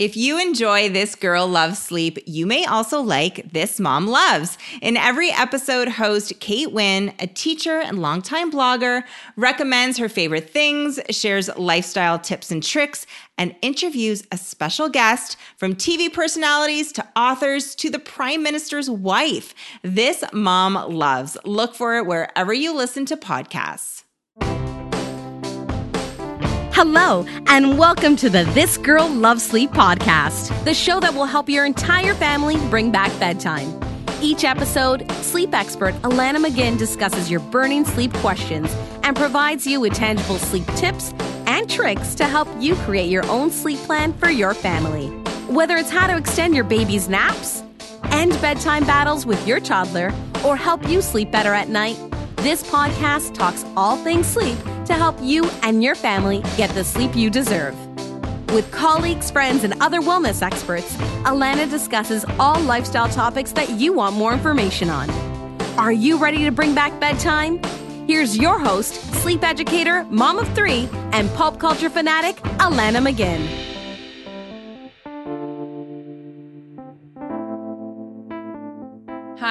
If 0.00 0.16
you 0.16 0.40
enjoy 0.40 0.88
This 0.88 1.14
Girl 1.14 1.46
Loves 1.46 1.78
Sleep, 1.78 2.20
you 2.24 2.46
may 2.46 2.64
also 2.64 3.02
like 3.02 3.52
This 3.52 3.78
Mom 3.78 4.06
Loves. 4.06 4.56
In 4.80 4.96
every 4.96 5.30
episode, 5.30 5.88
host 5.88 6.32
Kate 6.40 6.72
Wynn, 6.72 7.12
a 7.18 7.26
teacher 7.26 7.80
and 7.80 8.00
longtime 8.00 8.50
blogger, 8.50 9.02
recommends 9.36 9.98
her 9.98 10.08
favorite 10.08 10.48
things, 10.48 10.98
shares 11.10 11.50
lifestyle 11.54 12.18
tips 12.18 12.50
and 12.50 12.62
tricks, 12.62 13.04
and 13.36 13.54
interviews 13.60 14.26
a 14.32 14.38
special 14.38 14.88
guest 14.88 15.36
from 15.58 15.74
TV 15.74 16.10
personalities 16.10 16.92
to 16.92 17.06
authors 17.14 17.74
to 17.74 17.90
the 17.90 17.98
Prime 17.98 18.42
Minister's 18.42 18.88
wife. 18.88 19.54
This 19.82 20.24
Mom 20.32 20.76
Loves. 20.90 21.36
Look 21.44 21.74
for 21.74 21.98
it 21.98 22.06
wherever 22.06 22.54
you 22.54 22.74
listen 22.74 23.04
to 23.04 23.18
podcasts. 23.18 23.99
Hello, 26.82 27.26
and 27.48 27.76
welcome 27.76 28.16
to 28.16 28.30
the 28.30 28.44
This 28.54 28.78
Girl 28.78 29.06
Loves 29.06 29.44
Sleep 29.44 29.70
podcast, 29.70 30.64
the 30.64 30.72
show 30.72 30.98
that 31.00 31.12
will 31.12 31.26
help 31.26 31.46
your 31.46 31.66
entire 31.66 32.14
family 32.14 32.56
bring 32.70 32.90
back 32.90 33.10
bedtime. 33.20 33.78
Each 34.22 34.44
episode, 34.44 35.06
sleep 35.16 35.52
expert 35.52 35.92
Alanna 35.96 36.42
McGinn 36.42 36.78
discusses 36.78 37.30
your 37.30 37.40
burning 37.40 37.84
sleep 37.84 38.14
questions 38.14 38.74
and 39.02 39.14
provides 39.14 39.66
you 39.66 39.78
with 39.78 39.92
tangible 39.92 40.38
sleep 40.38 40.66
tips 40.68 41.12
and 41.44 41.68
tricks 41.68 42.14
to 42.14 42.24
help 42.24 42.48
you 42.58 42.74
create 42.76 43.10
your 43.10 43.26
own 43.26 43.50
sleep 43.50 43.78
plan 43.80 44.14
for 44.14 44.30
your 44.30 44.54
family. 44.54 45.08
Whether 45.52 45.76
it's 45.76 45.90
how 45.90 46.06
to 46.06 46.16
extend 46.16 46.54
your 46.54 46.64
baby's 46.64 47.10
naps, 47.10 47.62
end 48.04 48.32
bedtime 48.40 48.86
battles 48.86 49.26
with 49.26 49.46
your 49.46 49.60
toddler, 49.60 50.14
or 50.46 50.56
help 50.56 50.88
you 50.88 51.02
sleep 51.02 51.30
better 51.30 51.52
at 51.52 51.68
night, 51.68 51.98
this 52.36 52.62
podcast 52.62 53.34
talks 53.34 53.66
all 53.76 53.98
things 53.98 54.26
sleep 54.26 54.56
to 54.86 54.94
help 54.94 55.16
you 55.20 55.44
and 55.62 55.82
your 55.82 55.94
family 55.94 56.42
get 56.56 56.70
the 56.70 56.84
sleep 56.84 57.14
you 57.14 57.30
deserve. 57.30 57.76
With 58.52 58.70
colleagues, 58.72 59.30
friends, 59.30 59.62
and 59.64 59.74
other 59.80 60.00
wellness 60.00 60.42
experts, 60.42 60.96
Alanna 61.24 61.70
discusses 61.70 62.24
all 62.38 62.60
lifestyle 62.60 63.08
topics 63.08 63.52
that 63.52 63.70
you 63.70 63.92
want 63.92 64.16
more 64.16 64.32
information 64.32 64.90
on. 64.90 65.08
Are 65.78 65.92
you 65.92 66.18
ready 66.18 66.44
to 66.44 66.50
bring 66.50 66.74
back 66.74 66.98
bedtime? 66.98 67.62
Here's 68.08 68.36
your 68.36 68.58
host, 68.58 68.94
sleep 69.22 69.44
educator, 69.44 70.04
mom 70.10 70.38
of 70.40 70.52
three, 70.54 70.88
and 71.12 71.32
pop 71.34 71.60
culture 71.60 71.88
fanatic, 71.88 72.36
Alanna 72.58 73.06
McGinn. 73.06 73.69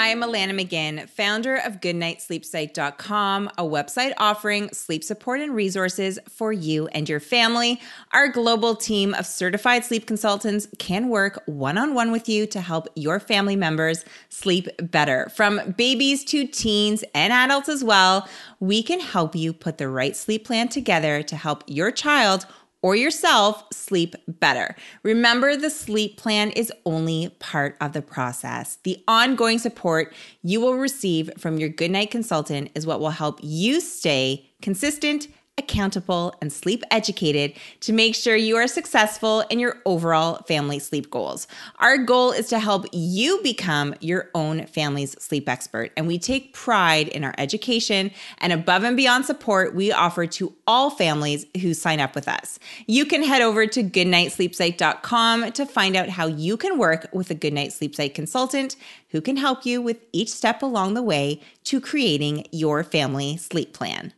Hi, 0.10 0.14
I'm 0.14 0.22
Alanna 0.24 0.60
McGinn, 0.60 1.08
founder 1.08 1.58
of 1.58 1.82
GoodnightSleepSite.com, 1.82 3.52
a 3.60 3.64
website 3.64 4.14
offering 4.18 4.74
sleep 4.74 5.04
support 5.04 5.40
and 5.40 5.54
resources 5.54 6.18
for 6.28 6.52
you 6.52 6.88
and 6.88 7.08
your 7.08 7.20
family. 7.20 7.80
Our 8.12 8.28
global 8.28 8.76
team 8.76 9.14
of 9.14 9.28
certified 9.28 9.86
sleep 9.86 10.08
consultants 10.08 10.68
can 10.80 11.10
work 11.10 11.44
one 11.46 11.78
on 11.78 11.94
one 11.94 12.12
with 12.12 12.28
you 12.28 12.48
to 12.48 12.60
help 12.60 12.88
your 12.96 13.20
family 13.20 13.56
members 13.56 14.04
sleep 14.30 14.68
better. 14.82 15.30
From 15.36 15.76
babies 15.78 16.26
to 16.26 16.48
teens 16.48 17.04
and 17.14 17.32
adults 17.32 17.70
as 17.70 17.84
well, 17.84 18.28
we 18.60 18.82
can 18.82 19.02
help 19.02 19.36
you 19.36 19.54
put 19.54 19.78
the 19.78 19.90
right 19.90 20.16
sleep 20.16 20.44
plan 20.44 20.70
together 20.70 21.22
to 21.22 21.36
help 21.36 21.64
your 21.68 21.92
child 21.92 22.48
or 22.82 22.96
yourself 22.96 23.64
sleep 23.72 24.16
better. 24.28 24.76
Remember, 25.04 25.56
the 25.56 25.70
sleep 25.70 26.18
plan 26.18 26.52
is 26.52 26.72
only 26.86 27.30
part 27.40 27.76
of 27.82 27.94
the 27.94 28.02
process. 28.02 28.78
The 28.84 29.04
ongoing 29.08 29.60
support 29.60 30.14
you 30.42 30.62
will 30.62 30.76
receive 30.76 31.30
from 31.38 31.58
your 31.58 31.70
Goodnight 31.70 32.12
consultant 32.12 32.72
is 32.76 32.86
what 32.86 33.00
will 33.00 33.10
help 33.10 33.40
you 33.42 33.82
stay 33.82 34.50
consistent 34.62 35.28
accountable, 35.60 36.34
and 36.42 36.52
sleep 36.52 36.84
educated 36.90 37.54
to 37.82 37.94
make 37.94 38.16
sure 38.16 38.36
you 38.36 38.56
are 38.56 38.68
successful 38.68 39.42
in 39.52 39.60
your 39.60 39.78
overall 39.86 40.42
family 40.48 40.80
sleep 40.80 41.12
goals. 41.12 41.48
Our 41.78 42.00
goal 42.00 42.32
is 42.32 42.48
to 42.48 42.58
help 42.58 42.88
you 42.92 43.40
become 43.44 43.94
your 44.00 44.32
own 44.34 44.66
family's 44.66 45.12
sleep 45.22 45.48
expert, 45.48 45.92
and 45.96 46.08
we 46.08 46.18
take 46.18 46.54
pride 46.54 47.10
in 47.10 47.24
our 47.24 47.36
education 47.38 48.10
and 48.40 48.52
above 48.52 48.84
and 48.84 48.98
beyond 48.98 49.26
support 49.26 49.76
we 49.76 49.92
offer 49.92 50.26
to 50.26 50.56
all 50.66 50.90
families 50.90 51.46
who 51.62 51.74
sign 51.74 52.00
up 52.00 52.16
with 52.16 52.28
us. 52.28 52.58
You 52.88 53.06
can 53.06 53.22
head 53.22 53.42
over 53.42 53.68
to 53.68 53.84
goodnightsleepsite.com 53.84 55.52
to 55.52 55.66
find 55.66 55.96
out 55.96 56.10
how 56.10 56.28
you 56.28 56.58
can 56.58 56.78
work 56.78 57.08
with 57.14 57.30
a 57.30 57.36
Goodnight 57.36 57.74
Sleep 57.74 57.96
Site 57.96 58.16
consultant 58.16 58.76
who 59.10 59.22
can 59.22 59.38
help 59.38 59.66
you 59.66 59.82
with 59.82 59.98
each 60.12 60.30
step 60.30 60.62
along 60.62 60.94
the 60.94 61.04
way 61.04 61.42
to 61.66 61.82
creating 61.82 62.48
your 62.52 62.84
family 62.84 63.38
sleep 63.38 63.74
plan. 63.74 64.14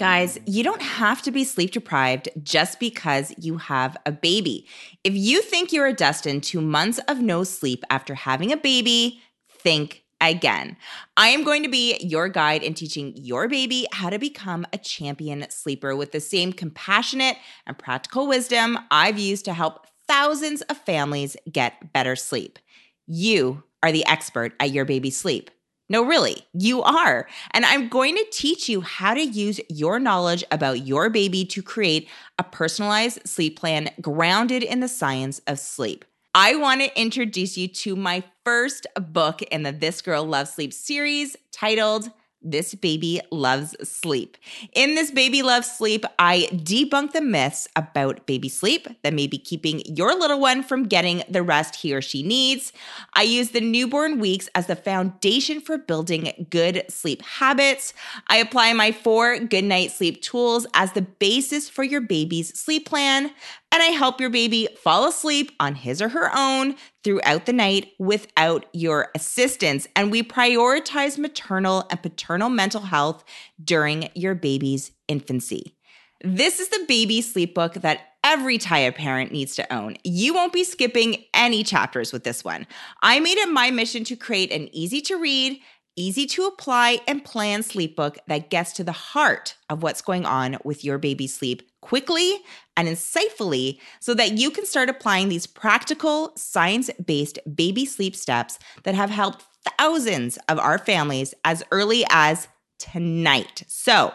Guys, 0.00 0.38
you 0.46 0.64
don't 0.64 0.80
have 0.80 1.20
to 1.20 1.30
be 1.30 1.44
sleep 1.44 1.72
deprived 1.72 2.26
just 2.42 2.80
because 2.80 3.34
you 3.36 3.58
have 3.58 3.98
a 4.06 4.10
baby. 4.10 4.66
If 5.04 5.12
you 5.12 5.42
think 5.42 5.74
you're 5.74 5.92
destined 5.92 6.42
to 6.44 6.62
months 6.62 6.98
of 7.06 7.20
no 7.20 7.44
sleep 7.44 7.84
after 7.90 8.14
having 8.14 8.50
a 8.50 8.56
baby, 8.56 9.20
think 9.50 10.04
again. 10.18 10.78
I 11.18 11.28
am 11.28 11.44
going 11.44 11.62
to 11.64 11.68
be 11.68 11.98
your 11.98 12.30
guide 12.30 12.62
in 12.62 12.72
teaching 12.72 13.12
your 13.14 13.46
baby 13.46 13.86
how 13.92 14.08
to 14.08 14.18
become 14.18 14.66
a 14.72 14.78
champion 14.78 15.44
sleeper 15.50 15.94
with 15.94 16.12
the 16.12 16.20
same 16.20 16.54
compassionate 16.54 17.36
and 17.66 17.76
practical 17.76 18.26
wisdom 18.26 18.78
I've 18.90 19.18
used 19.18 19.44
to 19.44 19.52
help 19.52 19.86
thousands 20.08 20.62
of 20.62 20.78
families 20.78 21.36
get 21.52 21.92
better 21.92 22.16
sleep. 22.16 22.58
You 23.06 23.64
are 23.82 23.92
the 23.92 24.06
expert 24.06 24.54
at 24.60 24.70
your 24.70 24.86
baby's 24.86 25.18
sleep. 25.18 25.50
No, 25.90 26.04
really, 26.04 26.46
you 26.52 26.82
are. 26.82 27.26
And 27.50 27.66
I'm 27.66 27.88
going 27.88 28.14
to 28.14 28.24
teach 28.30 28.68
you 28.68 28.80
how 28.80 29.12
to 29.12 29.20
use 29.20 29.60
your 29.68 29.98
knowledge 29.98 30.44
about 30.52 30.86
your 30.86 31.10
baby 31.10 31.44
to 31.46 31.62
create 31.62 32.08
a 32.38 32.44
personalized 32.44 33.26
sleep 33.26 33.58
plan 33.58 33.90
grounded 34.00 34.62
in 34.62 34.78
the 34.78 34.86
science 34.86 35.40
of 35.48 35.58
sleep. 35.58 36.04
I 36.32 36.54
want 36.54 36.80
to 36.80 37.00
introduce 37.00 37.58
you 37.58 37.66
to 37.66 37.96
my 37.96 38.22
first 38.44 38.86
book 38.94 39.42
in 39.42 39.64
the 39.64 39.72
This 39.72 40.00
Girl 40.00 40.24
Loves 40.24 40.52
Sleep 40.52 40.72
series 40.72 41.36
titled 41.50 42.08
this 42.42 42.74
Baby 42.74 43.20
Loves 43.30 43.76
Sleep. 43.88 44.36
In 44.72 44.94
This 44.94 45.10
Baby 45.10 45.42
Loves 45.42 45.70
Sleep, 45.70 46.04
I 46.18 46.48
debunk 46.52 47.12
the 47.12 47.20
myths 47.20 47.68
about 47.76 48.26
baby 48.26 48.48
sleep 48.48 48.88
that 49.02 49.14
may 49.14 49.26
be 49.26 49.38
keeping 49.38 49.82
your 49.84 50.14
little 50.14 50.40
one 50.40 50.62
from 50.62 50.84
getting 50.84 51.22
the 51.28 51.42
rest 51.42 51.76
he 51.76 51.94
or 51.94 52.00
she 52.00 52.22
needs. 52.22 52.72
I 53.14 53.22
use 53.22 53.50
the 53.50 53.60
newborn 53.60 54.18
weeks 54.18 54.48
as 54.54 54.66
the 54.66 54.76
foundation 54.76 55.60
for 55.60 55.78
building 55.78 56.46
good 56.50 56.84
sleep 56.88 57.22
habits. 57.22 57.92
I 58.28 58.38
apply 58.38 58.72
my 58.72 58.92
four 58.92 59.38
good 59.38 59.64
night 59.64 59.92
sleep 59.92 60.22
tools 60.22 60.66
as 60.74 60.92
the 60.92 61.02
basis 61.02 61.68
for 61.68 61.84
your 61.84 62.00
baby's 62.00 62.58
sleep 62.58 62.88
plan 62.88 63.32
and 63.72 63.82
I 63.82 63.86
help 63.86 64.20
your 64.20 64.30
baby 64.30 64.68
fall 64.82 65.06
asleep 65.06 65.52
on 65.60 65.76
his 65.76 66.02
or 66.02 66.08
her 66.08 66.30
own 66.36 66.74
throughout 67.04 67.46
the 67.46 67.52
night 67.52 67.92
without 67.98 68.66
your 68.72 69.10
assistance. 69.14 69.86
And 69.94 70.10
we 70.10 70.22
prioritize 70.22 71.18
maternal 71.18 71.86
and 71.90 72.02
paternal 72.02 72.48
mental 72.48 72.82
health 72.82 73.24
during 73.62 74.08
your 74.14 74.34
baby's 74.34 74.92
infancy. 75.06 75.76
This 76.22 76.60
is 76.60 76.68
the 76.68 76.84
baby 76.86 77.22
sleep 77.22 77.54
book 77.54 77.74
that 77.74 78.08
every 78.22 78.58
tired 78.58 78.96
parent 78.96 79.32
needs 79.32 79.54
to 79.56 79.72
own. 79.72 79.96
You 80.04 80.34
won't 80.34 80.52
be 80.52 80.64
skipping 80.64 81.24
any 81.32 81.64
chapters 81.64 82.12
with 82.12 82.24
this 82.24 82.44
one. 82.44 82.66
I 83.02 83.20
made 83.20 83.38
it 83.38 83.48
my 83.48 83.70
mission 83.70 84.04
to 84.04 84.16
create 84.16 84.52
an 84.52 84.68
easy 84.74 85.00
to 85.02 85.16
read, 85.16 85.60
easy 86.00 86.26
to 86.26 86.46
apply, 86.46 87.00
and 87.06 87.24
plan 87.24 87.62
sleep 87.62 87.94
book 87.94 88.18
that 88.26 88.50
gets 88.50 88.72
to 88.72 88.84
the 88.84 88.92
heart 88.92 89.56
of 89.68 89.82
what's 89.82 90.02
going 90.02 90.24
on 90.24 90.56
with 90.64 90.84
your 90.84 90.98
baby's 90.98 91.34
sleep 91.34 91.62
quickly 91.80 92.40
and 92.76 92.88
insightfully 92.88 93.78
so 94.00 94.14
that 94.14 94.38
you 94.38 94.50
can 94.50 94.66
start 94.66 94.88
applying 94.88 95.28
these 95.28 95.46
practical, 95.46 96.32
science 96.36 96.90
based 97.04 97.38
baby 97.54 97.84
sleep 97.84 98.16
steps 98.16 98.58
that 98.84 98.94
have 98.94 99.10
helped 99.10 99.44
thousands 99.78 100.38
of 100.48 100.58
our 100.58 100.78
families 100.78 101.34
as 101.44 101.62
early 101.70 102.04
as 102.10 102.48
tonight. 102.78 103.64
So, 103.68 104.12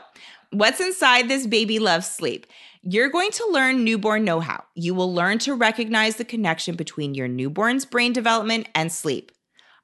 what's 0.51 0.79
inside 0.79 1.27
this 1.27 1.47
baby 1.47 1.79
love 1.79 2.03
sleep? 2.03 2.47
You're 2.81 3.09
going 3.09 3.31
to 3.31 3.47
learn 3.49 3.83
newborn 3.83 4.23
know 4.23 4.39
how. 4.39 4.63
You 4.75 4.93
will 4.93 5.13
learn 5.13 5.39
to 5.39 5.55
recognize 5.55 6.17
the 6.17 6.25
connection 6.25 6.75
between 6.75 7.15
your 7.15 7.27
newborn's 7.27 7.85
brain 7.85 8.13
development 8.13 8.69
and 8.75 8.91
sleep. 8.91 9.31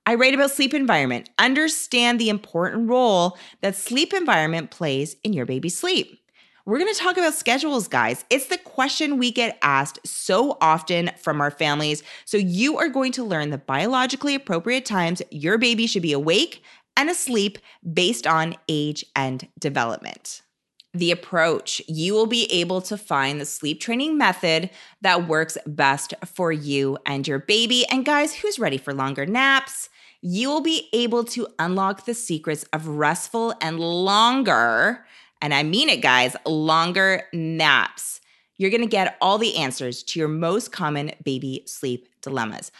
I 0.06 0.16
write 0.16 0.34
about 0.34 0.52
sleep 0.52 0.74
environment. 0.74 1.30
Understand 1.38 2.20
the 2.20 2.30
important 2.30 2.90
role 2.90 3.38
that 3.62 3.76
sleep 3.76 4.14
environment 4.14 4.72
plays 4.72 5.16
in 5.24 5.34
your 5.34 5.46
baby's 5.46 5.78
sleep. 5.78 6.18
We're 6.66 6.80
going 6.80 6.94
to 6.94 7.00
talk 7.00 7.18
about 7.18 7.34
schedules, 7.34 7.88
guys. 7.88 8.24
It's 8.30 8.48
the 8.48 8.58
question 8.58 9.18
we 9.18 9.32
get 9.32 9.58
asked 9.62 10.00
so 10.06 10.58
often 10.62 11.12
from 11.18 11.42
our 11.42 11.52
families. 11.52 12.04
So, 12.26 12.38
you 12.38 12.78
are 12.78 12.90
going 12.90 13.12
to 13.14 13.24
learn 13.24 13.50
the 13.50 13.58
biologically 13.58 14.36
appropriate 14.36 14.86
times 14.86 15.22
your 15.32 15.58
baby 15.58 15.88
should 15.88 16.04
be 16.04 16.14
awake 16.14 16.64
and 16.96 17.10
asleep 17.10 17.58
based 17.94 18.28
on 18.28 18.56
age 18.68 19.06
and 19.16 19.48
development. 19.60 20.42
The 20.94 21.12
approach, 21.12 21.82
you 21.88 22.14
will 22.14 22.28
be 22.28 22.52
able 22.52 22.82
to 22.82 22.98
find 22.98 23.40
the 23.40 23.46
sleep 23.46 23.80
training 23.80 24.18
method 24.18 24.70
that 25.02 25.28
works 25.28 25.58
best 25.66 26.14
for 26.26 26.52
you 26.52 26.98
and 27.06 27.28
your 27.28 27.40
baby. 27.40 27.86
And, 27.90 28.06
guys, 28.06 28.36
who's 28.36 28.60
ready 28.60 28.78
for 28.78 28.94
longer 28.94 29.26
naps? 29.26 29.90
You 30.22 30.50
will 30.50 30.62
be 30.62 30.90
able 30.94 31.24
to 31.26 31.48
unlock 31.60 32.06
the 32.06 32.14
secrets 32.14 32.64
of 32.74 32.88
restful 32.88 33.54
and 33.62 33.80
longer, 33.80 35.06
and 35.42 35.54
I 35.54 35.64
mean 35.64 35.90
it, 35.90 36.02
guys, 36.02 36.36
longer 36.46 37.24
naps. 37.34 38.22
You're 38.58 38.70
gonna 38.70 38.86
get 38.86 39.18
all 39.20 39.40
the 39.40 39.58
answers 39.58 40.04
to 40.04 40.20
your 40.20 40.28
most 40.28 40.72
common 40.72 41.14
baby 41.24 41.64
sleep 41.66 42.08
dilemmas. 42.22 42.72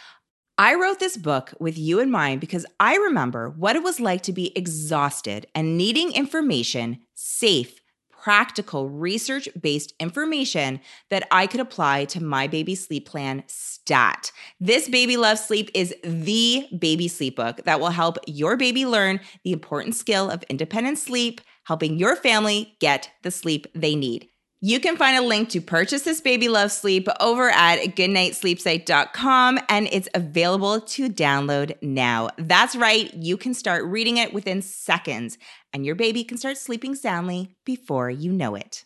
I 0.56 0.74
wrote 0.74 1.00
this 1.00 1.16
book 1.16 1.52
with 1.58 1.76
you 1.76 1.98
in 1.98 2.10
mind 2.10 2.40
because 2.40 2.64
I 2.78 2.94
remember 2.94 3.50
what 3.50 3.74
it 3.74 3.82
was 3.82 3.98
like 3.98 4.22
to 4.22 4.32
be 4.32 4.56
exhausted 4.56 5.46
and 5.54 5.76
needing 5.76 6.12
information, 6.12 7.00
safe, 7.14 7.81
practical, 8.22 8.88
research 8.88 9.48
based 9.60 9.92
information 9.98 10.80
that 11.10 11.26
I 11.32 11.48
could 11.48 11.58
apply 11.58 12.04
to 12.06 12.22
my 12.22 12.46
baby 12.46 12.76
sleep 12.76 13.08
plan 13.08 13.42
stat. 13.48 14.30
This 14.60 14.88
Baby 14.88 15.16
Love 15.16 15.40
Sleep 15.40 15.70
is 15.74 15.92
the 16.04 16.68
baby 16.78 17.08
sleep 17.08 17.34
book 17.34 17.62
that 17.64 17.80
will 17.80 17.90
help 17.90 18.18
your 18.28 18.56
baby 18.56 18.86
learn 18.86 19.18
the 19.42 19.52
important 19.52 19.96
skill 19.96 20.30
of 20.30 20.44
independent 20.44 20.98
sleep, 20.98 21.40
helping 21.64 21.98
your 21.98 22.14
family 22.14 22.76
get 22.78 23.10
the 23.22 23.32
sleep 23.32 23.66
they 23.74 23.96
need. 23.96 24.28
You 24.64 24.78
can 24.78 24.96
find 24.96 25.18
a 25.18 25.26
link 25.26 25.48
to 25.48 25.60
purchase 25.60 26.02
this 26.02 26.20
Baby 26.20 26.48
Love 26.48 26.70
Sleep 26.70 27.08
over 27.18 27.50
at 27.50 27.80
goodnightsleepsite.com 27.96 29.58
and 29.68 29.88
it's 29.90 30.08
available 30.14 30.80
to 30.80 31.08
download 31.08 31.74
now. 31.82 32.28
That's 32.38 32.76
right, 32.76 33.12
you 33.12 33.36
can 33.36 33.54
start 33.54 33.84
reading 33.84 34.18
it 34.18 34.32
within 34.32 34.62
seconds 34.62 35.36
and 35.72 35.84
your 35.84 35.96
baby 35.96 36.22
can 36.22 36.38
start 36.38 36.58
sleeping 36.58 36.94
soundly 36.94 37.56
before 37.64 38.08
you 38.08 38.30
know 38.30 38.54
it. 38.54 38.84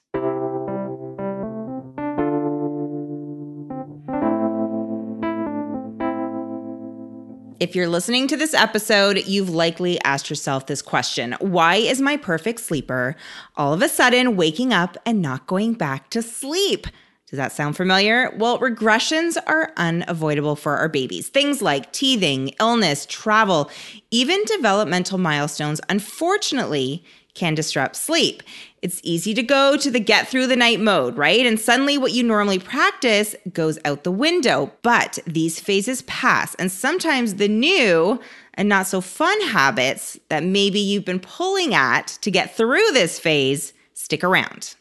If 7.58 7.74
you're 7.74 7.88
listening 7.88 8.28
to 8.28 8.36
this 8.36 8.52
episode, 8.52 9.26
you've 9.26 9.48
likely 9.48 9.98
asked 10.02 10.28
yourself 10.28 10.66
this 10.66 10.82
question 10.82 11.34
Why 11.40 11.76
is 11.76 12.02
my 12.02 12.18
perfect 12.18 12.60
sleeper 12.60 13.16
all 13.56 13.72
of 13.72 13.80
a 13.80 13.88
sudden 13.88 14.36
waking 14.36 14.74
up 14.74 14.98
and 15.06 15.22
not 15.22 15.46
going 15.46 15.72
back 15.72 16.10
to 16.10 16.20
sleep? 16.20 16.86
Does 17.30 17.38
that 17.38 17.52
sound 17.52 17.74
familiar? 17.74 18.30
Well, 18.36 18.58
regressions 18.58 19.38
are 19.46 19.72
unavoidable 19.78 20.54
for 20.54 20.76
our 20.76 20.90
babies. 20.90 21.28
Things 21.28 21.62
like 21.62 21.92
teething, 21.92 22.48
illness, 22.60 23.06
travel, 23.06 23.70
even 24.10 24.44
developmental 24.44 25.16
milestones, 25.16 25.80
unfortunately, 25.88 27.04
can 27.36 27.54
disrupt 27.54 27.94
sleep. 27.94 28.42
It's 28.82 29.00
easy 29.04 29.34
to 29.34 29.42
go 29.42 29.76
to 29.76 29.90
the 29.90 30.00
get 30.00 30.26
through 30.26 30.46
the 30.46 30.56
night 30.56 30.80
mode, 30.80 31.16
right? 31.16 31.44
And 31.44 31.60
suddenly 31.60 31.98
what 31.98 32.12
you 32.12 32.22
normally 32.22 32.58
practice 32.58 33.34
goes 33.52 33.78
out 33.84 34.04
the 34.04 34.10
window. 34.12 34.72
But 34.82 35.18
these 35.26 35.60
phases 35.60 36.02
pass, 36.02 36.54
and 36.54 36.72
sometimes 36.72 37.34
the 37.34 37.48
new 37.48 38.20
and 38.54 38.68
not 38.68 38.86
so 38.86 39.00
fun 39.00 39.38
habits 39.42 40.18
that 40.30 40.42
maybe 40.42 40.80
you've 40.80 41.04
been 41.04 41.20
pulling 41.20 41.74
at 41.74 42.06
to 42.22 42.30
get 42.30 42.56
through 42.56 42.90
this 42.92 43.18
phase 43.18 43.74
stick 43.92 44.24
around. 44.24 44.75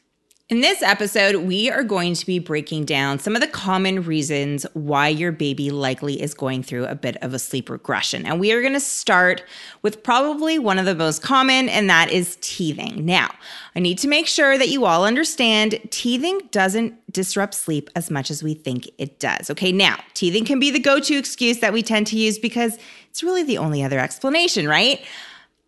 In 0.48 0.62
this 0.62 0.84
episode, 0.84 1.38
we 1.38 1.72
are 1.72 1.84
going 1.84 2.14
to 2.14 2.24
be 2.24 2.38
breaking 2.38 2.86
down 2.86 3.18
some 3.18 3.34
of 3.34 3.42
the 3.42 3.48
common 3.48 4.04
reasons 4.04 4.64
why 4.74 5.08
your 5.08 5.32
baby 5.32 5.72
likely 5.72 6.22
is 6.22 6.36
going 6.36 6.62
through 6.62 6.86
a 6.86 6.94
bit 6.94 7.18
of 7.24 7.34
a 7.34 7.40
sleep 7.40 7.68
regression. 7.68 8.28
And 8.28 8.40
we 8.40 8.52
are 8.52 8.62
going 8.62 8.74
to 8.74 8.80
start 8.80 9.44
with 9.82 10.04
probably 10.04 10.60
one 10.60 10.78
of 10.78 10.86
the 10.86 10.94
most 10.94 11.24
common, 11.24 11.68
and 11.68 11.90
that 11.90 12.12
is 12.12 12.38
teething. 12.42 13.04
Now, 13.04 13.34
I 13.76 13.80
need 13.80 13.98
to 13.98 14.08
make 14.08 14.28
sure 14.28 14.56
that 14.56 14.70
you 14.70 14.86
all 14.86 15.04
understand 15.04 15.80
teething 15.90 16.42
doesn't 16.52 16.94
disrupt 17.12 17.56
sleep 17.56 17.90
as 17.96 18.12
much 18.12 18.30
as 18.30 18.44
we 18.44 18.54
think 18.54 18.88
it 19.00 19.20
does. 19.20 19.50
Okay, 19.50 19.72
now, 19.72 19.98
teething 20.14 20.46
can 20.46 20.60
be 20.60 20.70
the 20.70 20.78
go 20.78 21.00
to 21.00 21.18
excuse 21.18 21.58
that 21.62 21.74
we 21.74 21.82
tend 21.82 22.06
to 22.06 22.20
use 22.20 22.38
because 22.38 22.78
it's 23.10 23.24
really 23.24 23.42
the 23.42 23.58
only 23.58 23.82
other 23.82 23.98
explanation, 23.98 24.68
right? 24.68 25.04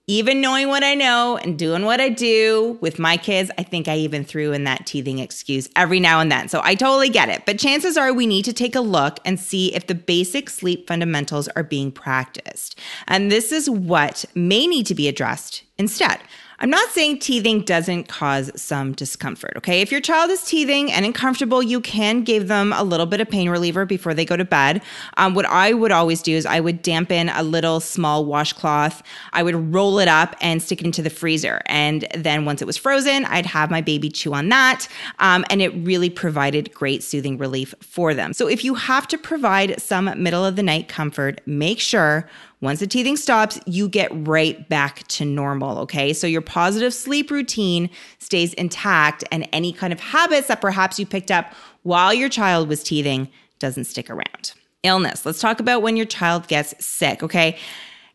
Even 0.10 0.40
knowing 0.40 0.70
what 0.70 0.86
I 0.86 0.96
know 0.96 1.36
and 1.36 1.60
doing 1.60 1.84
what 1.84 2.00
I 2.00 2.08
do 2.08 2.78
with 2.80 2.98
my 2.98 3.18
kids, 3.18 3.52
I 3.58 3.64
think 3.64 3.90
I 3.90 3.98
even 3.98 4.24
threw 4.24 4.54
in 4.54 4.64
that 4.64 4.86
teething 4.86 5.20
excuse 5.20 5.68
every 5.76 6.00
now 6.00 6.22
and 6.22 6.32
then. 6.32 6.48
So 6.48 6.62
I 6.64 6.76
totally 6.76 7.10
get 7.10 7.28
it. 7.28 7.46
But 7.46 7.60
chances 7.60 7.98
are 7.98 8.14
we 8.14 8.26
need 8.26 8.46
to 8.46 8.54
take 8.54 8.74
a 8.74 8.80
look 8.80 9.20
and 9.26 9.38
see 9.38 9.76
if 9.76 9.88
the 9.88 9.96
basic 9.96 10.50
sleep 10.50 10.88
fundamentals 10.88 11.50
are 11.50 11.64
being 11.64 11.92
practiced. 11.92 12.80
And 13.10 13.30
this 13.30 13.52
is 13.52 13.70
what 13.70 14.24
may 14.34 14.66
need 14.66 14.86
to 14.86 14.96
be 14.96 15.10
addressed 15.10 15.64
instead. 15.78 16.20
I'm 16.60 16.72
not 16.72 16.90
saying 16.90 17.20
teething 17.20 17.62
doesn't 17.62 18.08
cause 18.08 18.50
some 18.60 18.94
discomfort, 18.94 19.54
okay? 19.58 19.82
If 19.82 19.92
your 19.92 20.02
child 20.02 20.32
is 20.32 20.44
teething 20.44 20.92
and 20.92 21.06
uncomfortable, 21.06 21.62
you 21.62 21.80
can 21.80 22.24
give 22.24 22.48
them 22.48 22.74
a 22.74 22.84
little 22.84 23.06
bit 23.06 23.22
of 23.22 23.30
pain 23.30 23.48
reliever 23.48 23.86
before 23.86 24.16
they 24.16 24.26
go 24.26 24.36
to 24.36 24.44
bed. 24.44 24.82
Um, 25.18 25.36
what 25.36 25.46
I 25.46 25.74
would 25.74 25.92
always 25.92 26.24
do 26.24 26.36
is 26.36 26.48
I 26.48 26.60
would 26.60 26.82
dampen 26.82 27.30
a 27.30 27.44
little 27.44 27.80
small 27.80 28.26
washcloth, 28.26 29.04
I 29.34 29.44
would 29.44 29.72
roll 29.72 30.00
it 30.00 30.08
up 30.08 30.36
and 30.42 30.60
stick 30.60 30.82
it 30.82 30.86
into 30.86 31.04
the 31.04 31.12
freezer. 31.12 31.62
And 31.68 32.08
then 32.16 32.44
once 32.46 32.64
it 32.64 32.66
was 32.66 32.76
frozen, 32.76 33.26
I'd 33.26 33.46
have 33.46 33.70
my 33.70 33.82
baby 33.82 34.10
chew 34.10 34.34
on 34.34 34.50
that. 34.50 34.88
Um, 35.20 35.46
and 35.52 35.62
it 35.62 35.70
really 35.86 36.10
provided 36.10 36.74
great 36.74 37.04
soothing 37.04 37.38
relief 37.38 37.76
for 37.82 38.16
them. 38.16 38.34
So 38.34 38.48
if 38.48 38.64
you 38.64 38.74
have 38.74 39.08
to 39.10 39.18
provide 39.20 39.80
some 39.80 40.12
middle 40.22 40.44
of 40.44 40.56
the 40.56 40.64
night 40.64 40.88
comfort, 40.88 41.40
make 41.46 41.80
sure 41.80 42.28
once 42.60 42.80
the 42.80 42.88
teething 42.88 43.18
stops, 43.18 43.60
you 43.66 43.88
get 43.88 44.10
right 44.28 44.68
back 44.68 45.08
to 45.10 45.26
normal, 45.26 45.78
okay? 45.80 46.12
So 46.12 46.26
your 46.26 46.42
positive 46.42 46.94
sleep 46.94 47.30
routine 47.30 47.90
stays 48.18 48.54
intact, 48.56 49.24
and 49.32 49.48
any 49.54 49.72
kind 49.72 49.94
of 49.94 50.00
habits 50.00 50.48
that 50.48 50.60
perhaps 50.60 51.00
you 51.00 51.06
picked 51.06 51.30
up 51.30 51.54
while 51.84 52.14
your 52.14 52.30
child 52.30 52.68
was 52.68 52.84
teething 52.84 53.30
doesn't 53.60 53.86
stick 53.86 54.10
around. 54.10 54.54
Illness. 54.84 55.26
Let's 55.26 55.40
talk 55.40 55.60
about 55.60 55.82
when 55.82 55.98
your 55.98 56.06
child 56.06 56.48
gets 56.48 56.74
sick, 56.84 57.22
okay? 57.22 57.58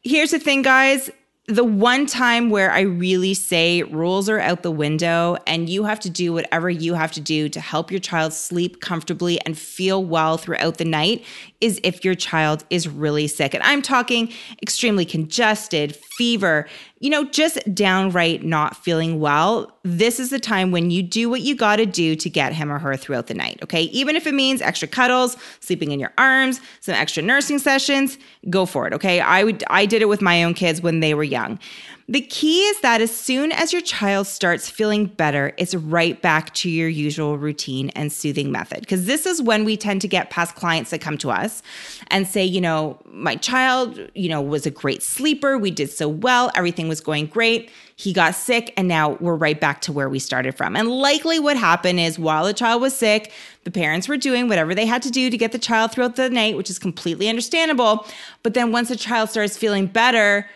Here's 0.02 0.32
the 0.32 0.38
thing, 0.38 0.62
guys 0.62 1.10
the 1.48 1.64
one 1.64 2.06
time 2.06 2.50
where 2.50 2.70
I 2.70 2.82
really 2.82 3.34
say 3.34 3.82
rules 3.82 4.28
are 4.28 4.38
out 4.38 4.62
the 4.62 4.70
window 4.70 5.36
and 5.44 5.68
you 5.68 5.82
have 5.82 5.98
to 6.00 6.10
do 6.10 6.32
whatever 6.32 6.70
you 6.70 6.94
have 6.94 7.10
to 7.12 7.20
do 7.20 7.48
to 7.48 7.60
help 7.60 7.90
your 7.90 7.98
child 7.98 8.32
sleep 8.32 8.80
comfortably 8.80 9.40
and 9.40 9.58
feel 9.58 10.04
well 10.04 10.38
throughout 10.38 10.78
the 10.78 10.84
night 10.84 11.24
is 11.60 11.80
if 11.82 12.04
your 12.04 12.14
child 12.14 12.64
is 12.70 12.86
really 12.86 13.26
sick. 13.26 13.54
And 13.54 13.62
I'm 13.64 13.82
talking 13.82 14.32
extremely 14.62 15.04
congested, 15.04 15.96
fever, 15.96 16.68
you 17.02 17.10
know, 17.10 17.24
just 17.24 17.58
downright 17.74 18.44
not 18.44 18.76
feeling 18.76 19.18
well. 19.18 19.76
This 19.82 20.20
is 20.20 20.30
the 20.30 20.38
time 20.38 20.70
when 20.70 20.92
you 20.92 21.02
do 21.02 21.28
what 21.28 21.40
you 21.40 21.56
got 21.56 21.76
to 21.76 21.84
do 21.84 22.14
to 22.14 22.30
get 22.30 22.52
him 22.52 22.70
or 22.70 22.78
her 22.78 22.96
throughout 22.96 23.26
the 23.26 23.34
night, 23.34 23.58
okay? 23.60 23.82
Even 23.82 24.14
if 24.14 24.24
it 24.24 24.34
means 24.34 24.62
extra 24.62 24.86
cuddles, 24.86 25.36
sleeping 25.58 25.90
in 25.90 25.98
your 25.98 26.12
arms, 26.16 26.60
some 26.78 26.94
extra 26.94 27.20
nursing 27.20 27.58
sessions, 27.58 28.18
go 28.48 28.64
for 28.66 28.86
it, 28.86 28.92
okay? 28.92 29.18
I 29.18 29.42
would 29.42 29.64
I 29.68 29.84
did 29.84 30.00
it 30.00 30.08
with 30.08 30.22
my 30.22 30.44
own 30.44 30.54
kids 30.54 30.80
when 30.80 31.00
they 31.00 31.12
were 31.12 31.24
young. 31.24 31.58
The 32.12 32.20
key 32.20 32.60
is 32.64 32.78
that 32.80 33.00
as 33.00 33.10
soon 33.10 33.52
as 33.52 33.72
your 33.72 33.80
child 33.80 34.26
starts 34.26 34.68
feeling 34.68 35.06
better, 35.06 35.54
it's 35.56 35.74
right 35.74 36.20
back 36.20 36.52
to 36.56 36.68
your 36.68 36.90
usual 36.90 37.38
routine 37.38 37.88
and 37.96 38.12
soothing 38.12 38.52
method. 38.52 38.80
Because 38.80 39.06
this 39.06 39.24
is 39.24 39.40
when 39.40 39.64
we 39.64 39.78
tend 39.78 40.02
to 40.02 40.08
get 40.08 40.28
past 40.28 40.54
clients 40.54 40.90
that 40.90 41.00
come 41.00 41.16
to 41.16 41.30
us 41.30 41.62
and 42.08 42.28
say, 42.28 42.44
you 42.44 42.60
know, 42.60 43.00
my 43.06 43.36
child, 43.36 43.98
you 44.14 44.28
know, 44.28 44.42
was 44.42 44.66
a 44.66 44.70
great 44.70 45.02
sleeper. 45.02 45.56
We 45.56 45.70
did 45.70 45.88
so 45.88 46.06
well. 46.06 46.50
Everything 46.54 46.86
was 46.86 47.00
going 47.00 47.28
great. 47.28 47.70
He 47.96 48.12
got 48.12 48.34
sick, 48.34 48.74
and 48.76 48.86
now 48.86 49.12
we're 49.12 49.34
right 49.34 49.58
back 49.58 49.80
to 49.82 49.92
where 49.92 50.10
we 50.10 50.18
started 50.18 50.54
from. 50.54 50.76
And 50.76 50.90
likely 50.90 51.38
what 51.38 51.56
happened 51.56 51.98
is 51.98 52.18
while 52.18 52.44
the 52.44 52.52
child 52.52 52.82
was 52.82 52.94
sick, 52.94 53.32
the 53.64 53.70
parents 53.70 54.06
were 54.06 54.18
doing 54.18 54.48
whatever 54.48 54.74
they 54.74 54.84
had 54.84 55.00
to 55.04 55.10
do 55.10 55.30
to 55.30 55.38
get 55.38 55.52
the 55.52 55.58
child 55.58 55.92
throughout 55.92 56.16
the 56.16 56.28
night, 56.28 56.58
which 56.58 56.68
is 56.68 56.78
completely 56.78 57.30
understandable. 57.30 58.06
But 58.42 58.52
then 58.52 58.70
once 58.70 58.90
the 58.90 58.96
child 58.96 59.30
starts 59.30 59.56
feeling 59.56 59.86
better, 59.86 60.46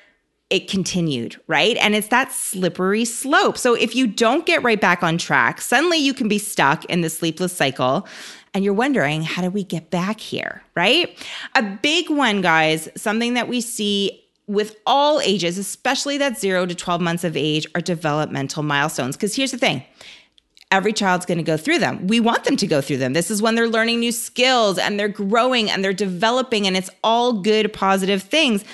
it 0.49 0.69
continued, 0.69 1.41
right? 1.49 1.77
And 1.79 1.95
it's 1.95 2.09
that 2.09 2.33
slippery 2.33 3.05
slope. 3.05 3.59
So 3.59 3.75
if 3.75 3.97
you 3.97 4.07
don't 4.07 4.47
get 4.47 4.63
right 4.63 4.81
back 4.81 5.03
on 5.03 5.19
track, 5.19 5.61
suddenly 5.61 5.99
you 5.99 6.15
can 6.15 6.29
be 6.29 6.39
stuck 6.39 6.85
in 6.85 7.01
the 7.01 7.11
sleepless 7.11 7.53
cycle 7.53 8.07
and 8.55 8.65
you're 8.65 8.73
wondering, 8.73 9.23
how 9.23 9.43
do 9.43 9.51
we 9.51 9.65
get 9.65 9.91
back 9.91 10.21
here, 10.21 10.63
right? 10.75 11.19
A 11.57 11.63
big 11.63 12.09
one, 12.09 12.41
guys, 12.41 12.89
something 12.97 13.35
that 13.35 13.49
we 13.49 13.61
see 13.61 14.23
with 14.47 14.77
all 14.87 15.21
ages, 15.21 15.59
especially 15.59 16.17
that 16.19 16.39
zero 16.39 16.65
to 16.65 16.75
12 16.75 17.01
months 17.01 17.25
of 17.25 17.37
age, 17.37 17.67
are 17.75 17.81
developmental 17.81 18.63
milestones. 18.63 19.17
Because 19.17 19.35
here's 19.35 19.51
the 19.51 19.59
thing 19.59 19.83
every 20.73 20.93
child's 20.93 21.27
going 21.27 21.39
to 21.39 21.45
go 21.45 21.57
through 21.57 21.79
them. 21.79 22.07
We 22.07 22.19
want 22.19 22.45
them 22.45 22.57
to 22.57 22.67
go 22.67 22.81
through 22.81 22.97
them. 22.99 23.13
This 23.13 23.31
is 23.31 23.41
when 23.41 23.55
they're 23.55 23.69
learning 23.69 24.01
new 24.01 24.11
skills 24.13 24.79
and 24.79 24.99
they're 24.99 25.09
growing 25.09 25.71
and 25.71 25.85
they're 25.85 25.93
developing, 25.93 26.67
and 26.67 26.77
it's 26.77 26.91
all 27.05 27.35
good, 27.35 27.73
positive 27.73 28.23
things. 28.23 28.65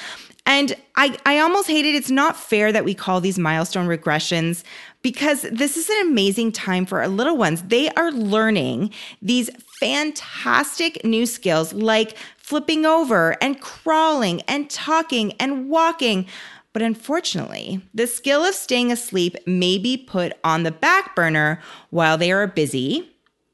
And 0.44 0.74
I, 0.96 1.16
I 1.24 1.38
almost 1.38 1.68
hate 1.68 1.84
it. 1.84 1.94
It's 1.94 2.10
not 2.10 2.36
fair 2.36 2.72
that 2.72 2.84
we 2.84 2.94
call 2.94 3.20
these 3.20 3.38
milestone 3.38 3.86
regressions 3.86 4.64
because 5.00 5.42
this 5.42 5.76
is 5.76 5.88
an 5.88 6.08
amazing 6.08 6.52
time 6.52 6.84
for 6.84 7.00
our 7.00 7.08
little 7.08 7.36
ones. 7.36 7.62
They 7.62 7.88
are 7.90 8.10
learning 8.10 8.90
these 9.20 9.50
fantastic 9.78 11.04
new 11.04 11.26
skills 11.26 11.72
like 11.72 12.16
flipping 12.38 12.84
over 12.84 13.36
and 13.42 13.60
crawling 13.60 14.42
and 14.42 14.68
talking 14.68 15.32
and 15.34 15.68
walking. 15.68 16.26
But 16.72 16.82
unfortunately, 16.82 17.80
the 17.94 18.06
skill 18.06 18.44
of 18.44 18.54
staying 18.54 18.90
asleep 18.90 19.36
may 19.46 19.78
be 19.78 19.96
put 19.96 20.32
on 20.42 20.62
the 20.62 20.70
back 20.70 21.14
burner 21.14 21.60
while 21.90 22.18
they 22.18 22.32
are 22.32 22.46
busy 22.46 23.11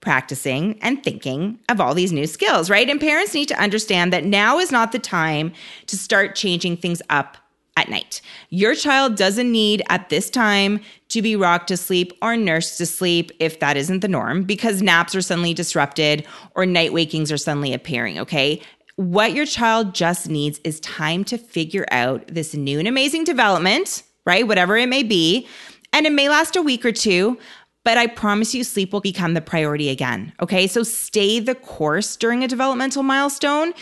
practicing 0.08 0.78
and 0.80 1.04
thinking 1.04 1.58
of 1.68 1.82
all 1.82 1.92
these 1.92 2.14
new 2.14 2.26
skills, 2.26 2.70
right? 2.70 2.88
And 2.88 2.98
parents 2.98 3.34
need 3.34 3.48
to 3.48 3.60
understand 3.60 4.10
that 4.10 4.24
now 4.24 4.58
is 4.58 4.72
not 4.72 4.90
the 4.90 4.98
time 4.98 5.52
to 5.84 5.98
start 5.98 6.34
changing 6.34 6.78
things 6.78 7.02
up 7.10 7.36
at 7.76 7.90
night. 7.90 8.22
Your 8.48 8.74
child 8.74 9.16
doesn't 9.16 9.52
need 9.52 9.82
at 9.90 10.08
this 10.08 10.30
time 10.30 10.80
to 11.10 11.20
be 11.20 11.36
rocked 11.36 11.68
to 11.68 11.76
sleep 11.76 12.14
or 12.22 12.38
nursed 12.38 12.78
to 12.78 12.86
sleep 12.86 13.32
if 13.38 13.60
that 13.60 13.76
isn't 13.76 14.00
the 14.00 14.08
norm 14.08 14.44
because 14.44 14.80
naps 14.80 15.14
are 15.14 15.20
suddenly 15.20 15.52
disrupted 15.52 16.26
or 16.54 16.64
night 16.64 16.94
wakings 16.94 17.30
are 17.30 17.36
suddenly 17.36 17.74
appearing, 17.74 18.18
okay? 18.18 18.62
What 18.96 19.34
your 19.34 19.44
child 19.44 19.94
just 19.94 20.30
needs 20.30 20.58
is 20.64 20.80
time 20.80 21.22
to 21.24 21.36
figure 21.36 21.84
out 21.90 22.26
this 22.28 22.54
new 22.54 22.78
and 22.78 22.88
amazing 22.88 23.24
development, 23.24 24.04
right? 24.24 24.48
Whatever 24.48 24.78
it 24.78 24.88
may 24.88 25.02
be. 25.02 25.46
And 25.92 26.06
it 26.06 26.12
may 26.12 26.30
last 26.30 26.56
a 26.56 26.62
week 26.62 26.86
or 26.86 26.92
two, 26.92 27.38
but 27.88 27.96
I 27.96 28.06
promise 28.06 28.54
you, 28.54 28.64
sleep 28.64 28.92
will 28.92 29.00
become 29.00 29.32
the 29.32 29.40
priority 29.40 29.88
again. 29.88 30.34
Okay. 30.42 30.66
So 30.66 30.82
stay 30.82 31.40
the 31.40 31.54
course 31.54 32.16
during 32.16 32.44
a 32.44 32.46
developmental 32.46 33.02
milestone. 33.02 33.72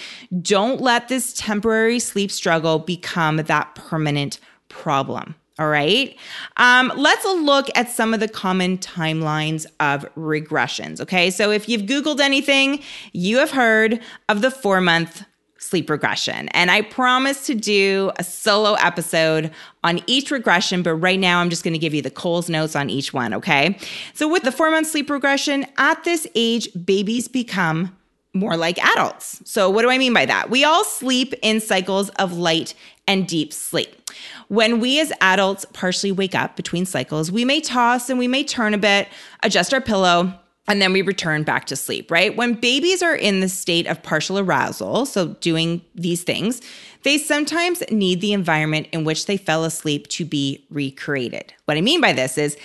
Don't 0.42 0.80
let 0.80 1.08
this 1.08 1.32
temporary 1.32 1.98
sleep 1.98 2.30
struggle 2.30 2.78
become 2.78 3.38
that 3.38 3.74
permanent 3.74 4.38
problem. 4.68 5.34
All 5.58 5.66
right. 5.66 6.16
Um, 6.56 6.92
let's 6.96 7.24
look 7.24 7.66
at 7.74 7.90
some 7.90 8.14
of 8.14 8.20
the 8.20 8.28
common 8.28 8.78
timelines 8.78 9.66
of 9.80 10.06
regressions. 10.14 11.00
Okay. 11.00 11.28
So 11.32 11.50
if 11.50 11.68
you've 11.68 11.82
Googled 11.82 12.20
anything, 12.20 12.84
you 13.12 13.38
have 13.38 13.50
heard 13.50 14.00
of 14.28 14.40
the 14.40 14.52
four 14.52 14.80
month 14.80 15.24
sleep 15.66 15.90
regression. 15.90 16.48
And 16.48 16.70
I 16.70 16.82
promise 16.82 17.46
to 17.46 17.54
do 17.54 18.12
a 18.16 18.24
solo 18.24 18.74
episode 18.74 19.50
on 19.84 20.00
each 20.06 20.30
regression, 20.30 20.82
but 20.82 20.94
right 20.94 21.18
now 21.18 21.40
I'm 21.40 21.50
just 21.50 21.64
going 21.64 21.74
to 21.74 21.78
give 21.78 21.94
you 21.94 22.02
the 22.02 22.10
Coles 22.10 22.48
notes 22.48 22.76
on 22.76 22.88
each 22.88 23.12
one, 23.12 23.34
okay? 23.34 23.78
So 24.14 24.28
with 24.28 24.42
the 24.42 24.52
4 24.52 24.70
month 24.70 24.86
sleep 24.86 25.10
regression, 25.10 25.66
at 25.78 26.02
this 26.04 26.26
age 26.34 26.68
babies 26.84 27.28
become 27.28 27.96
more 28.32 28.56
like 28.56 28.78
adults. 28.78 29.40
So 29.44 29.70
what 29.70 29.82
do 29.82 29.90
I 29.90 29.96
mean 29.96 30.12
by 30.12 30.26
that? 30.26 30.50
We 30.50 30.62
all 30.64 30.84
sleep 30.84 31.32
in 31.42 31.60
cycles 31.60 32.10
of 32.10 32.36
light 32.36 32.74
and 33.08 33.26
deep 33.26 33.52
sleep. 33.52 34.10
When 34.48 34.78
we 34.78 35.00
as 35.00 35.12
adults 35.20 35.64
partially 35.72 36.12
wake 36.12 36.34
up 36.34 36.54
between 36.54 36.84
cycles, 36.84 37.32
we 37.32 37.44
may 37.44 37.60
toss 37.60 38.10
and 38.10 38.18
we 38.18 38.28
may 38.28 38.44
turn 38.44 38.74
a 38.74 38.78
bit, 38.78 39.08
adjust 39.42 39.72
our 39.72 39.80
pillow, 39.80 40.38
and 40.68 40.82
then 40.82 40.92
we 40.92 41.02
return 41.02 41.42
back 41.42 41.66
to 41.66 41.76
sleep, 41.76 42.10
right? 42.10 42.36
When 42.36 42.54
babies 42.54 43.02
are 43.02 43.14
in 43.14 43.40
the 43.40 43.48
state 43.48 43.86
of 43.86 44.02
partial 44.02 44.38
arousal, 44.38 45.06
so 45.06 45.28
doing 45.40 45.82
these 45.94 46.22
things, 46.22 46.60
they 47.02 47.18
sometimes 47.18 47.82
need 47.90 48.20
the 48.20 48.32
environment 48.32 48.88
in 48.92 49.04
which 49.04 49.26
they 49.26 49.36
fell 49.36 49.64
asleep 49.64 50.08
to 50.08 50.24
be 50.24 50.64
recreated. 50.70 51.54
What 51.66 51.76
I 51.76 51.80
mean 51.80 52.00
by 52.00 52.12
this 52.12 52.36
is 52.36 52.56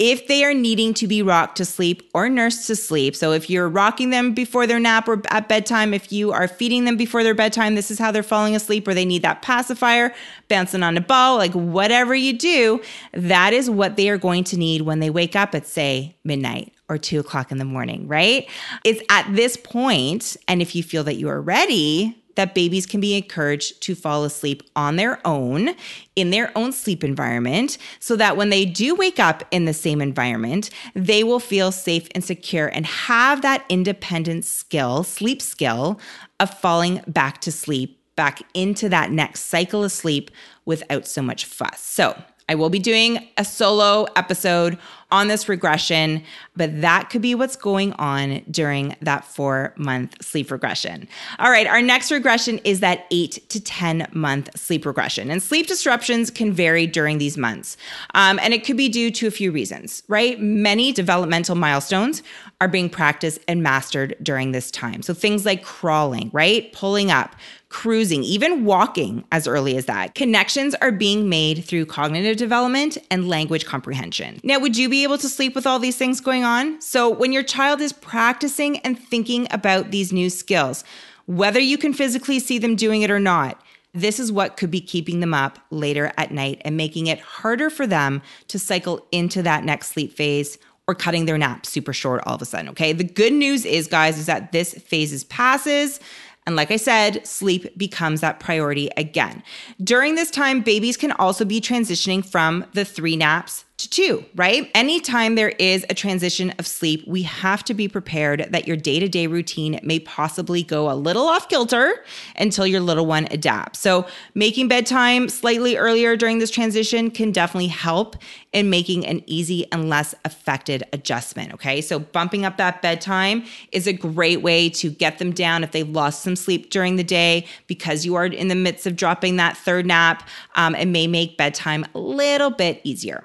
if 0.00 0.26
they 0.26 0.44
are 0.44 0.54
needing 0.54 0.92
to 0.94 1.06
be 1.06 1.22
rocked 1.22 1.56
to 1.58 1.64
sleep 1.64 2.10
or 2.14 2.28
nursed 2.28 2.66
to 2.66 2.74
sleep, 2.74 3.14
so 3.14 3.30
if 3.30 3.48
you're 3.48 3.68
rocking 3.68 4.10
them 4.10 4.34
before 4.34 4.66
their 4.66 4.80
nap 4.80 5.06
or 5.06 5.22
at 5.28 5.48
bedtime, 5.48 5.94
if 5.94 6.10
you 6.10 6.32
are 6.32 6.48
feeding 6.48 6.84
them 6.84 6.96
before 6.96 7.22
their 7.22 7.34
bedtime, 7.34 7.76
this 7.76 7.92
is 7.92 7.98
how 7.98 8.10
they're 8.10 8.24
falling 8.24 8.56
asleep, 8.56 8.88
or 8.88 8.94
they 8.94 9.04
need 9.04 9.22
that 9.22 9.42
pacifier, 9.42 10.12
bouncing 10.48 10.82
on 10.82 10.96
a 10.96 11.00
ball, 11.00 11.36
like 11.36 11.52
whatever 11.52 12.12
you 12.12 12.36
do, 12.36 12.82
that 13.12 13.52
is 13.52 13.70
what 13.70 13.94
they 13.94 14.08
are 14.08 14.18
going 14.18 14.42
to 14.42 14.56
need 14.56 14.82
when 14.82 14.98
they 14.98 15.10
wake 15.10 15.36
up 15.36 15.54
at, 15.54 15.64
say, 15.64 16.16
midnight 16.24 16.73
or 16.88 16.98
two 16.98 17.20
o'clock 17.20 17.50
in 17.50 17.58
the 17.58 17.64
morning, 17.64 18.06
right? 18.08 18.48
It's 18.84 19.02
at 19.08 19.26
this 19.34 19.56
point, 19.56 20.36
and 20.48 20.60
if 20.60 20.74
you 20.74 20.82
feel 20.82 21.04
that 21.04 21.14
you 21.14 21.28
are 21.28 21.40
ready, 21.40 22.20
that 22.36 22.54
babies 22.54 22.86
can 22.86 23.00
be 23.00 23.16
encouraged 23.16 23.80
to 23.82 23.94
fall 23.94 24.24
asleep 24.24 24.62
on 24.74 24.96
their 24.96 25.20
own 25.26 25.74
in 26.16 26.30
their 26.30 26.56
own 26.56 26.72
sleep 26.72 27.04
environment 27.04 27.78
so 28.00 28.16
that 28.16 28.36
when 28.36 28.50
they 28.50 28.64
do 28.64 28.94
wake 28.94 29.18
up 29.18 29.44
in 29.50 29.64
the 29.64 29.72
same 29.72 30.00
environment, 30.00 30.70
they 30.94 31.22
will 31.22 31.40
feel 31.40 31.70
safe 31.70 32.08
and 32.14 32.24
secure 32.24 32.66
and 32.68 32.86
have 32.86 33.42
that 33.42 33.64
independent 33.68 34.44
skill, 34.44 35.04
sleep 35.04 35.40
skill 35.40 36.00
of 36.40 36.52
falling 36.58 37.02
back 37.06 37.40
to 37.40 37.52
sleep, 37.52 38.00
back 38.16 38.42
into 38.52 38.88
that 38.88 39.10
next 39.10 39.44
cycle 39.44 39.84
of 39.84 39.92
sleep 39.92 40.30
without 40.64 41.06
so 41.06 41.22
much 41.22 41.44
fuss. 41.44 41.80
So, 41.80 42.20
I 42.46 42.54
will 42.56 42.68
be 42.68 42.78
doing 42.78 43.26
a 43.38 43.44
solo 43.44 44.06
episode 44.16 44.78
on 45.14 45.28
this 45.28 45.48
regression, 45.48 46.20
but 46.56 46.80
that 46.80 47.08
could 47.08 47.22
be 47.22 47.36
what's 47.36 47.54
going 47.54 47.92
on 47.92 48.42
during 48.50 48.96
that 49.00 49.24
four 49.24 49.72
month 49.76 50.20
sleep 50.20 50.50
regression. 50.50 51.08
All 51.38 51.50
right, 51.50 51.68
our 51.68 51.80
next 51.80 52.10
regression 52.10 52.58
is 52.64 52.80
that 52.80 53.06
eight 53.12 53.48
to 53.50 53.62
10 53.62 54.08
month 54.12 54.50
sleep 54.58 54.84
regression. 54.84 55.30
And 55.30 55.40
sleep 55.40 55.68
disruptions 55.68 56.32
can 56.32 56.52
vary 56.52 56.88
during 56.88 57.18
these 57.18 57.38
months. 57.38 57.76
Um, 58.14 58.40
and 58.42 58.52
it 58.52 58.64
could 58.64 58.76
be 58.76 58.88
due 58.88 59.12
to 59.12 59.28
a 59.28 59.30
few 59.30 59.52
reasons, 59.52 60.02
right? 60.08 60.40
Many 60.40 60.92
developmental 60.92 61.54
milestones 61.54 62.24
are 62.60 62.66
being 62.66 62.90
practiced 62.90 63.38
and 63.46 63.62
mastered 63.62 64.16
during 64.20 64.50
this 64.50 64.72
time. 64.72 65.00
So 65.02 65.14
things 65.14 65.46
like 65.46 65.62
crawling, 65.62 66.30
right? 66.32 66.72
Pulling 66.72 67.12
up, 67.12 67.36
cruising, 67.74 68.22
even 68.22 68.64
walking 68.64 69.24
as 69.32 69.48
early 69.48 69.76
as 69.76 69.86
that. 69.86 70.14
Connections 70.14 70.76
are 70.76 70.92
being 70.92 71.28
made 71.28 71.64
through 71.64 71.84
cognitive 71.84 72.36
development 72.36 72.96
and 73.10 73.28
language 73.28 73.66
comprehension. 73.66 74.40
Now, 74.44 74.60
would 74.60 74.76
you 74.76 74.88
be 74.88 75.03
able 75.04 75.18
to 75.18 75.28
sleep 75.28 75.54
with 75.54 75.66
all 75.66 75.78
these 75.78 75.96
things 75.96 76.20
going 76.20 76.42
on? 76.42 76.80
So, 76.80 77.08
when 77.08 77.32
your 77.32 77.44
child 77.44 77.80
is 77.80 77.92
practicing 77.92 78.78
and 78.78 78.98
thinking 78.98 79.46
about 79.50 79.92
these 79.92 80.12
new 80.12 80.28
skills, 80.30 80.82
whether 81.26 81.60
you 81.60 81.78
can 81.78 81.92
physically 81.92 82.40
see 82.40 82.58
them 82.58 82.74
doing 82.74 83.02
it 83.02 83.10
or 83.10 83.20
not, 83.20 83.62
this 83.92 84.18
is 84.18 84.32
what 84.32 84.56
could 84.56 84.70
be 84.70 84.80
keeping 84.80 85.20
them 85.20 85.32
up 85.32 85.58
later 85.70 86.12
at 86.16 86.32
night 86.32 86.60
and 86.64 86.76
making 86.76 87.06
it 87.06 87.20
harder 87.20 87.70
for 87.70 87.86
them 87.86 88.20
to 88.48 88.58
cycle 88.58 89.06
into 89.12 89.40
that 89.42 89.64
next 89.64 89.88
sleep 89.88 90.12
phase 90.12 90.58
or 90.86 90.94
cutting 90.94 91.24
their 91.24 91.38
nap 91.38 91.64
super 91.64 91.92
short 91.92 92.22
all 92.26 92.34
of 92.34 92.42
a 92.42 92.44
sudden. 92.44 92.68
Okay. 92.70 92.92
The 92.92 93.04
good 93.04 93.32
news 93.32 93.64
is, 93.64 93.86
guys, 93.86 94.18
is 94.18 94.26
that 94.26 94.52
this 94.52 94.74
phase 94.74 95.12
is 95.12 95.24
passes 95.24 96.00
and 96.46 96.56
like 96.56 96.70
I 96.70 96.76
said, 96.76 97.26
sleep 97.26 97.76
becomes 97.78 98.20
that 98.20 98.38
priority 98.38 98.90
again. 98.96 99.42
During 99.82 100.14
this 100.14 100.30
time, 100.30 100.60
babies 100.60 100.96
can 100.96 101.12
also 101.12 101.44
be 101.44 101.60
transitioning 101.60 102.24
from 102.24 102.66
the 102.74 102.84
three 102.84 103.16
naps 103.16 103.64
to 103.84 103.90
two, 103.90 104.24
right? 104.34 104.70
Anytime 104.74 105.34
there 105.34 105.50
is 105.50 105.86
a 105.88 105.94
transition 105.94 106.52
of 106.58 106.66
sleep, 106.66 107.06
we 107.06 107.22
have 107.22 107.62
to 107.64 107.74
be 107.74 107.88
prepared 107.88 108.46
that 108.50 108.66
your 108.66 108.76
day 108.76 108.98
to 108.98 109.08
day 109.08 109.26
routine 109.26 109.78
may 109.82 110.00
possibly 110.00 110.62
go 110.62 110.90
a 110.90 110.94
little 110.94 111.26
off 111.26 111.48
kilter 111.48 112.04
until 112.36 112.66
your 112.66 112.80
little 112.80 113.06
one 113.06 113.28
adapts. 113.30 113.78
So, 113.78 114.06
making 114.34 114.68
bedtime 114.68 115.28
slightly 115.28 115.76
earlier 115.76 116.16
during 116.16 116.38
this 116.38 116.50
transition 116.50 117.10
can 117.10 117.30
definitely 117.32 117.68
help 117.68 118.16
in 118.52 118.70
making 118.70 119.06
an 119.06 119.22
easy 119.26 119.70
and 119.70 119.88
less 119.88 120.14
affected 120.24 120.82
adjustment. 120.92 121.52
Okay. 121.54 121.80
So, 121.80 121.98
bumping 121.98 122.44
up 122.44 122.56
that 122.56 122.82
bedtime 122.82 123.44
is 123.72 123.86
a 123.86 123.92
great 123.92 124.42
way 124.42 124.68
to 124.70 124.90
get 124.90 125.18
them 125.18 125.32
down 125.32 125.62
if 125.62 125.72
they've 125.72 125.88
lost 125.88 126.22
some 126.22 126.36
sleep 126.36 126.70
during 126.70 126.96
the 126.96 127.04
day 127.04 127.46
because 127.66 128.04
you 128.04 128.14
are 128.14 128.26
in 128.26 128.48
the 128.48 128.54
midst 128.54 128.86
of 128.86 128.96
dropping 128.96 129.36
that 129.36 129.56
third 129.56 129.86
nap. 129.86 130.28
Um, 130.54 130.74
it 130.74 130.86
may 130.86 131.06
make 131.06 131.36
bedtime 131.36 131.84
a 131.94 131.98
little 131.98 132.50
bit 132.50 132.80
easier. 132.84 133.24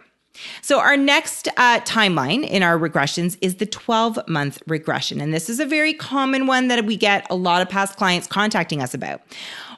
So, 0.62 0.80
our 0.80 0.98
next 0.98 1.48
uh, 1.58 1.80
timeline 1.82 2.48
in 2.48 2.64
our 2.64 2.78
regressions 2.78 3.38
is 3.42 3.56
the 3.56 3.66
12 3.66 4.20
month 4.28 4.62
regression. 4.68 5.22
And 5.22 5.34
this 5.34 5.50
is 5.50 5.60
a 5.60 5.66
very 5.66 5.94
common 5.94 6.48
one 6.48 6.68
that 6.68 6.86
we 6.86 6.98
get 6.98 7.26
a 7.30 7.36
lot 7.36 7.62
of 7.62 7.70
past 7.70 7.98
clients 7.98 8.28
contacting 8.28 8.82
us 8.82 8.94
about. 8.94 9.22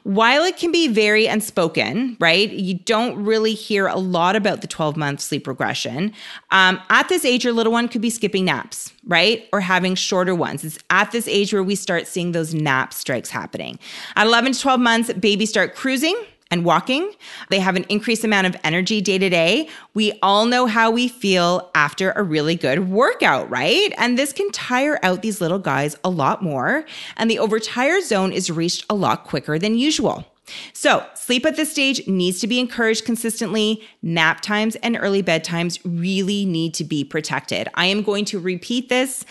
While 0.04 0.42
it 0.42 0.56
can 0.56 0.72
be 0.72 0.88
very 0.88 1.26
unspoken, 1.26 2.16
right? 2.18 2.50
You 2.50 2.74
don't 2.74 3.22
really 3.22 3.54
hear 3.54 3.86
a 3.86 3.98
lot 3.98 4.34
about 4.34 4.60
the 4.60 4.66
12 4.66 4.96
month 4.96 5.20
sleep 5.20 5.46
regression. 5.46 6.12
Um, 6.50 6.80
at 6.90 7.08
this 7.08 7.24
age, 7.24 7.44
your 7.44 7.52
little 7.52 7.72
one 7.72 7.86
could 7.86 8.00
be 8.00 8.10
skipping 8.10 8.44
naps, 8.44 8.92
right? 9.06 9.48
Or 9.52 9.60
having 9.60 9.94
shorter 9.94 10.34
ones. 10.34 10.64
It's 10.64 10.78
at 10.90 11.12
this 11.12 11.28
age 11.28 11.52
where 11.52 11.62
we 11.62 11.76
start 11.76 12.08
seeing 12.08 12.32
those 12.32 12.52
nap 12.52 12.92
strikes 12.92 13.30
happening. 13.30 13.78
At 14.16 14.26
11 14.26 14.54
to 14.54 14.60
12 14.60 14.80
months, 14.80 15.12
babies 15.12 15.50
start 15.50 15.76
cruising 15.76 16.16
and 16.52 16.64
walking. 16.64 17.10
They 17.48 17.58
have 17.58 17.74
an 17.74 17.86
increased 17.88 18.22
amount 18.22 18.46
of 18.46 18.54
energy 18.62 19.00
day 19.00 19.18
to 19.18 19.28
day. 19.30 19.68
We 19.94 20.12
all 20.22 20.44
know 20.44 20.66
how 20.66 20.90
we 20.90 21.08
feel 21.08 21.70
after 21.74 22.12
a 22.12 22.22
really 22.22 22.54
good 22.54 22.90
workout, 22.90 23.50
right? 23.50 23.92
And 23.96 24.18
this 24.18 24.32
can 24.32 24.52
tire 24.52 25.00
out 25.02 25.22
these 25.22 25.40
little 25.40 25.58
guys 25.58 25.96
a 26.04 26.10
lot 26.10 26.42
more. 26.42 26.84
And 27.16 27.30
the 27.30 27.38
overtired 27.38 28.04
zone 28.04 28.32
is 28.32 28.50
reached 28.50 28.84
a 28.90 28.94
lot 28.94 29.24
quicker 29.24 29.58
than 29.58 29.76
usual. 29.76 30.26
So, 30.74 31.06
sleep 31.14 31.46
at 31.46 31.56
this 31.56 31.70
stage 31.70 32.06
needs 32.06 32.40
to 32.40 32.46
be 32.46 32.60
encouraged 32.60 33.06
consistently. 33.06 33.82
Nap 34.02 34.42
times 34.42 34.76
and 34.76 34.98
early 35.00 35.22
bedtimes 35.22 35.80
really 35.84 36.44
need 36.44 36.74
to 36.74 36.84
be 36.84 37.04
protected. 37.04 37.68
I 37.74 37.86
am 37.86 38.02
going 38.02 38.26
to 38.26 38.38
repeat 38.38 38.90
this. 38.90 39.24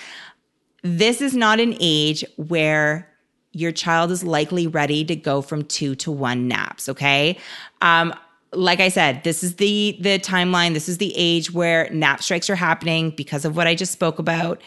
This 0.82 1.22
is 1.22 1.36
not 1.36 1.60
an 1.60 1.78
age 1.80 2.26
where 2.38 3.11
your 3.54 3.72
child 3.72 4.12
is 4.12 4.24
likely 4.24 4.68
ready 4.68 5.04
to 5.06 5.16
go 5.16 5.42
from 5.42 5.64
two 5.64 5.96
to 5.96 6.12
one 6.12 6.48
naps. 6.48 6.88
Okay. 6.90 7.38
Um, 7.82 8.14
like 8.54 8.80
I 8.80 8.90
said, 8.90 9.24
this 9.24 9.44
is 9.44 9.56
the 9.56 9.98
the 10.02 10.20
timeline. 10.20 10.74
This 10.74 10.90
is 10.90 10.98
the 10.98 11.14
age 11.16 11.52
where 11.52 11.90
nap 11.92 12.22
strikes 12.22 12.50
are 12.50 12.56
happening 12.56 13.12
because 13.12 13.46
of 13.46 13.56
what 13.56 13.68
I 13.68 13.76
just 13.76 13.94
spoke 13.94 14.20
about. 14.20 14.62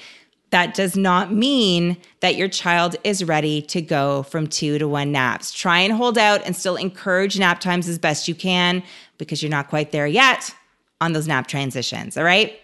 That 0.51 0.75
does 0.75 0.97
not 0.97 1.33
mean 1.33 1.97
that 2.21 2.37
your 2.37 2.49
child 2.49 2.97
is 3.03 3.25
ready 3.25 3.61
to 3.63 3.83
go 3.83 4.23
from 4.23 4.47
two 4.47 4.79
to 4.79 4.87
one 4.87 5.11
naps. 5.13 5.53
Try 5.53 5.81
and 5.81 5.93
hold 5.93 6.17
out 6.17 6.43
and 6.45 6.55
still 6.55 6.77
encourage 6.77 7.39
nap 7.39 7.61
times 7.61 7.89
as 7.89 7.99
best 7.99 8.29
you 8.29 8.35
can 8.35 8.83
because 9.19 9.43
you're 9.43 9.51
not 9.51 9.69
quite 9.69 9.91
there 9.91 10.07
yet 10.07 10.55
on 11.01 11.13
those 11.13 11.27
nap 11.27 11.47
transitions. 11.47 12.17
All 12.17 12.25
right. 12.25 12.59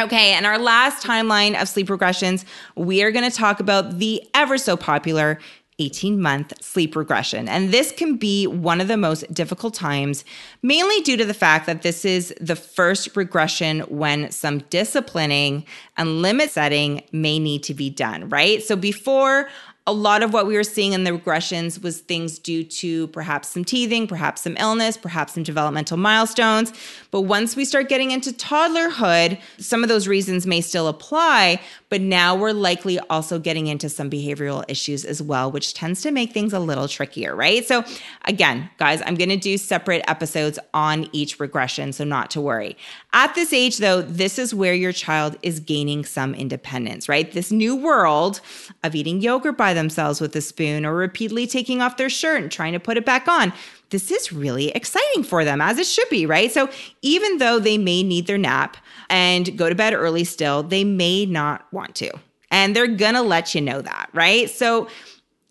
Okay, 0.00 0.32
and 0.32 0.46
our 0.46 0.60
last 0.60 1.04
timeline 1.04 1.60
of 1.60 1.68
sleep 1.68 1.88
regressions, 1.88 2.44
we 2.76 3.02
are 3.02 3.10
going 3.10 3.28
to 3.28 3.36
talk 3.36 3.58
about 3.58 3.98
the 3.98 4.22
ever 4.32 4.56
so 4.56 4.76
popular 4.76 5.40
18 5.80 6.20
month 6.20 6.52
sleep 6.62 6.94
regression. 6.94 7.48
And 7.48 7.72
this 7.72 7.90
can 7.90 8.16
be 8.16 8.46
one 8.46 8.80
of 8.80 8.86
the 8.86 8.96
most 8.96 9.32
difficult 9.34 9.74
times, 9.74 10.24
mainly 10.62 11.00
due 11.00 11.16
to 11.16 11.24
the 11.24 11.34
fact 11.34 11.66
that 11.66 11.82
this 11.82 12.04
is 12.04 12.32
the 12.40 12.54
first 12.54 13.16
regression 13.16 13.80
when 13.82 14.30
some 14.30 14.58
disciplining 14.70 15.64
and 15.96 16.22
limit 16.22 16.50
setting 16.50 17.02
may 17.10 17.40
need 17.40 17.64
to 17.64 17.74
be 17.74 17.90
done, 17.90 18.28
right? 18.28 18.62
So 18.62 18.76
before 18.76 19.48
a 19.88 19.92
lot 19.92 20.22
of 20.22 20.34
what 20.34 20.46
we 20.46 20.54
were 20.54 20.62
seeing 20.62 20.92
in 20.92 21.04
the 21.04 21.10
regressions 21.12 21.82
was 21.82 22.00
things 22.00 22.38
due 22.38 22.62
to 22.62 23.06
perhaps 23.06 23.48
some 23.48 23.64
teething, 23.64 24.06
perhaps 24.06 24.42
some 24.42 24.54
illness, 24.58 24.98
perhaps 24.98 25.32
some 25.32 25.42
developmental 25.42 25.96
milestones. 25.96 26.74
But 27.10 27.22
once 27.22 27.56
we 27.56 27.64
start 27.64 27.88
getting 27.88 28.10
into 28.10 28.30
toddlerhood, 28.30 29.40
some 29.56 29.82
of 29.82 29.88
those 29.88 30.06
reasons 30.06 30.46
may 30.46 30.60
still 30.60 30.88
apply, 30.88 31.62
but 31.88 32.00
now 32.00 32.34
we're 32.34 32.52
likely 32.52 32.98
also 33.10 33.38
getting 33.38 33.66
into 33.66 33.88
some 33.88 34.10
behavioral 34.10 34.64
issues 34.68 35.04
as 35.04 35.22
well, 35.22 35.50
which 35.50 35.74
tends 35.74 36.02
to 36.02 36.10
make 36.10 36.32
things 36.32 36.52
a 36.52 36.60
little 36.60 36.88
trickier, 36.88 37.34
right? 37.34 37.66
So, 37.66 37.84
again, 38.24 38.70
guys, 38.78 39.02
I'm 39.06 39.14
going 39.14 39.30
to 39.30 39.36
do 39.36 39.56
separate 39.56 40.02
episodes 40.08 40.58
on 40.74 41.08
each 41.12 41.40
regression, 41.40 41.92
so 41.92 42.04
not 42.04 42.30
to 42.32 42.40
worry. 42.40 42.76
At 43.12 43.34
this 43.34 43.52
age, 43.52 43.78
though, 43.78 44.02
this 44.02 44.38
is 44.38 44.54
where 44.54 44.74
your 44.74 44.92
child 44.92 45.36
is 45.42 45.60
gaining 45.60 46.04
some 46.04 46.34
independence, 46.34 47.08
right? 47.08 47.30
This 47.32 47.50
new 47.50 47.74
world 47.74 48.40
of 48.84 48.94
eating 48.94 49.20
yogurt 49.20 49.56
by 49.56 49.74
themselves 49.74 50.20
with 50.20 50.36
a 50.36 50.40
spoon 50.40 50.84
or 50.84 50.94
repeatedly 50.94 51.46
taking 51.46 51.80
off 51.80 51.96
their 51.96 52.10
shirt 52.10 52.42
and 52.42 52.52
trying 52.52 52.72
to 52.72 52.80
put 52.80 52.96
it 52.96 53.06
back 53.06 53.28
on. 53.28 53.52
This 53.90 54.10
is 54.10 54.32
really 54.32 54.68
exciting 54.70 55.22
for 55.22 55.44
them, 55.44 55.60
as 55.60 55.78
it 55.78 55.86
should 55.86 56.08
be, 56.08 56.26
right? 56.26 56.52
So, 56.52 56.68
even 57.02 57.38
though 57.38 57.58
they 57.58 57.78
may 57.78 58.02
need 58.02 58.26
their 58.26 58.38
nap 58.38 58.76
and 59.08 59.56
go 59.56 59.68
to 59.68 59.74
bed 59.74 59.94
early 59.94 60.24
still, 60.24 60.62
they 60.62 60.84
may 60.84 61.24
not 61.26 61.70
want 61.72 61.94
to. 61.96 62.10
And 62.50 62.74
they're 62.74 62.86
gonna 62.86 63.22
let 63.22 63.54
you 63.54 63.60
know 63.60 63.80
that, 63.80 64.10
right? 64.12 64.50
So, 64.50 64.88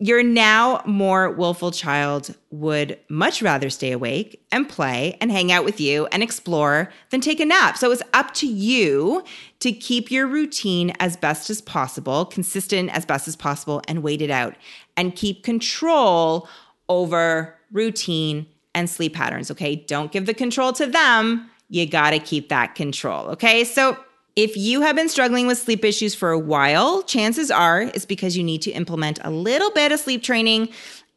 your 0.00 0.22
now 0.22 0.80
more 0.86 1.30
willful 1.30 1.72
child 1.72 2.32
would 2.50 2.96
much 3.08 3.42
rather 3.42 3.68
stay 3.68 3.90
awake 3.90 4.40
and 4.52 4.68
play 4.68 5.16
and 5.20 5.32
hang 5.32 5.50
out 5.50 5.64
with 5.64 5.80
you 5.80 6.06
and 6.12 6.22
explore 6.22 6.92
than 7.10 7.20
take 7.20 7.40
a 7.40 7.44
nap. 7.44 7.76
So 7.76 7.90
it's 7.90 8.02
up 8.14 8.32
to 8.34 8.46
you 8.46 9.24
to 9.58 9.72
keep 9.72 10.12
your 10.12 10.28
routine 10.28 10.92
as 11.00 11.16
best 11.16 11.50
as 11.50 11.60
possible, 11.60 12.24
consistent 12.26 12.90
as 12.90 13.04
best 13.04 13.26
as 13.26 13.34
possible, 13.34 13.82
and 13.88 14.04
wait 14.04 14.22
it 14.22 14.30
out 14.30 14.54
and 14.96 15.16
keep 15.16 15.42
control 15.42 16.48
over 16.88 17.57
routine 17.72 18.46
and 18.74 18.88
sleep 18.88 19.14
patterns. 19.14 19.50
Okay. 19.50 19.76
Don't 19.76 20.12
give 20.12 20.26
the 20.26 20.34
control 20.34 20.72
to 20.74 20.86
them. 20.86 21.50
You 21.68 21.86
got 21.86 22.10
to 22.10 22.18
keep 22.18 22.48
that 22.48 22.74
control. 22.74 23.26
Okay. 23.28 23.64
So 23.64 23.98
if 24.36 24.56
you 24.56 24.82
have 24.82 24.94
been 24.94 25.08
struggling 25.08 25.46
with 25.46 25.58
sleep 25.58 25.84
issues 25.84 26.14
for 26.14 26.30
a 26.30 26.38
while, 26.38 27.02
chances 27.02 27.50
are 27.50 27.82
it's 27.82 28.06
because 28.06 28.36
you 28.36 28.44
need 28.44 28.62
to 28.62 28.70
implement 28.70 29.18
a 29.24 29.30
little 29.30 29.70
bit 29.72 29.90
of 29.90 29.98
sleep 29.98 30.22
training 30.22 30.68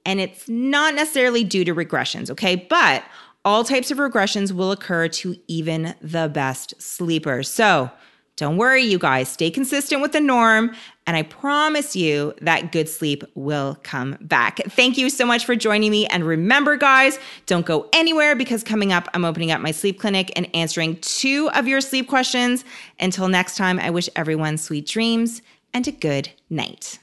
and 0.06 0.20
it's 0.20 0.50
not 0.50 0.96
necessarily 0.96 1.44
due 1.44 1.64
to 1.64 1.76
regressions, 1.76 2.32
okay? 2.32 2.56
But 2.56 3.04
all 3.46 3.64
types 3.64 3.92
of 3.92 3.98
regressions 3.98 4.52
will 4.52 4.72
occur 4.72 5.08
to 5.08 5.36
even 5.48 5.96
the 6.02 6.30
best 6.30 6.74
sleepers. 6.82 7.48
So, 7.48 7.92
don't 8.38 8.58
worry, 8.58 8.82
you 8.82 8.98
guys, 8.98 9.30
stay 9.30 9.52
consistent 9.52 10.02
with 10.02 10.14
the 10.14 10.22
norm, 10.22 10.74
and 11.12 11.18
I 11.18 11.24
promise 11.24 11.94
you 11.94 12.34
that 12.40 12.72
good 12.72 12.88
sleep 12.88 13.26
will 13.36 13.78
come 13.84 14.18
back. 14.22 14.60
Thank 14.70 14.98
you 14.98 15.10
so 15.10 15.26
much 15.26 15.44
for 15.44 15.58
joining 15.58 15.92
me. 15.92 16.08
And 16.08 16.24
remember, 16.24 16.78
guys, 16.78 17.20
don't 17.48 17.66
go 17.66 17.90
anywhere 17.92 18.34
because 18.34 18.64
coming 18.64 18.94
up, 18.94 19.10
I'm 19.14 19.26
opening 19.26 19.52
up 19.52 19.60
my 19.60 19.72
sleep 19.72 20.00
clinic 20.00 20.32
and 20.38 20.48
answering 20.56 20.96
two 21.02 21.50
of 21.54 21.68
your 21.68 21.82
sleep 21.82 22.08
questions. 22.08 22.64
Until 22.98 23.28
next 23.28 23.58
time, 23.58 23.78
I 23.78 23.90
wish 23.90 24.08
everyone 24.16 24.58
sweet 24.58 24.88
dreams 24.88 25.42
and 25.74 25.86
a 25.86 25.92
good 25.92 26.30
night. 26.50 27.00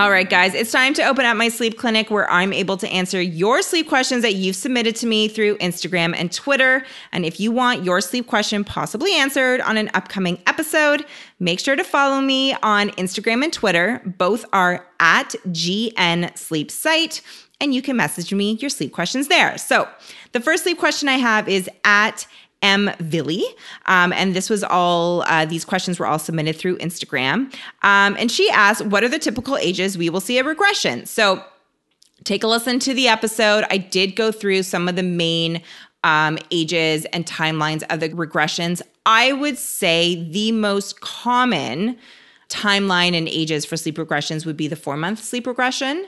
All 0.00 0.10
right, 0.10 0.30
guys, 0.30 0.54
it's 0.54 0.72
time 0.72 0.94
to 0.94 1.02
open 1.02 1.26
up 1.26 1.36
my 1.36 1.50
sleep 1.50 1.76
clinic 1.76 2.10
where 2.10 2.26
I'm 2.30 2.54
able 2.54 2.78
to 2.78 2.88
answer 2.88 3.20
your 3.20 3.60
sleep 3.60 3.86
questions 3.86 4.22
that 4.22 4.32
you've 4.32 4.56
submitted 4.56 4.96
to 4.96 5.06
me 5.06 5.28
through 5.28 5.58
Instagram 5.58 6.14
and 6.16 6.32
Twitter. 6.32 6.86
And 7.12 7.26
if 7.26 7.38
you 7.38 7.52
want 7.52 7.84
your 7.84 8.00
sleep 8.00 8.26
question 8.26 8.64
possibly 8.64 9.14
answered 9.14 9.60
on 9.60 9.76
an 9.76 9.90
upcoming 9.92 10.40
episode, 10.46 11.04
make 11.38 11.60
sure 11.60 11.76
to 11.76 11.84
follow 11.84 12.22
me 12.22 12.54
on 12.62 12.88
Instagram 12.92 13.44
and 13.44 13.52
Twitter. 13.52 14.00
Both 14.16 14.46
are 14.54 14.86
at 15.00 15.34
GN 15.48 16.34
Sleep 16.34 16.70
Site, 16.70 17.20
and 17.60 17.74
you 17.74 17.82
can 17.82 17.98
message 17.98 18.32
me 18.32 18.52
your 18.52 18.70
sleep 18.70 18.94
questions 18.94 19.28
there. 19.28 19.58
So 19.58 19.86
the 20.32 20.40
first 20.40 20.62
sleep 20.62 20.78
question 20.78 21.10
I 21.10 21.18
have 21.18 21.46
is 21.46 21.68
at 21.84 22.26
M. 22.62 22.90
Villy. 22.98 23.42
Um, 23.86 24.12
and 24.12 24.34
this 24.34 24.50
was 24.50 24.62
all, 24.62 25.22
uh, 25.22 25.44
these 25.46 25.64
questions 25.64 25.98
were 25.98 26.06
all 26.06 26.18
submitted 26.18 26.56
through 26.56 26.78
Instagram. 26.78 27.52
Um, 27.82 28.16
and 28.18 28.30
she 28.30 28.50
asked, 28.50 28.84
What 28.84 29.02
are 29.02 29.08
the 29.08 29.18
typical 29.18 29.56
ages 29.56 29.96
we 29.96 30.10
will 30.10 30.20
see 30.20 30.38
a 30.38 30.44
regression? 30.44 31.06
So 31.06 31.42
take 32.24 32.44
a 32.44 32.46
listen 32.46 32.78
to 32.80 32.94
the 32.94 33.08
episode. 33.08 33.64
I 33.70 33.78
did 33.78 34.16
go 34.16 34.30
through 34.30 34.62
some 34.64 34.88
of 34.88 34.96
the 34.96 35.02
main 35.02 35.62
um, 36.04 36.38
ages 36.50 37.04
and 37.06 37.26
timelines 37.26 37.82
of 37.90 38.00
the 38.00 38.08
regressions. 38.10 38.82
I 39.06 39.32
would 39.32 39.58
say 39.58 40.28
the 40.30 40.52
most 40.52 41.00
common 41.00 41.98
timeline 42.48 43.16
and 43.16 43.28
ages 43.28 43.64
for 43.64 43.76
sleep 43.76 43.96
regressions 43.96 44.44
would 44.44 44.56
be 44.56 44.66
the 44.66 44.76
four 44.76 44.96
month 44.96 45.22
sleep 45.22 45.46
regression 45.46 46.06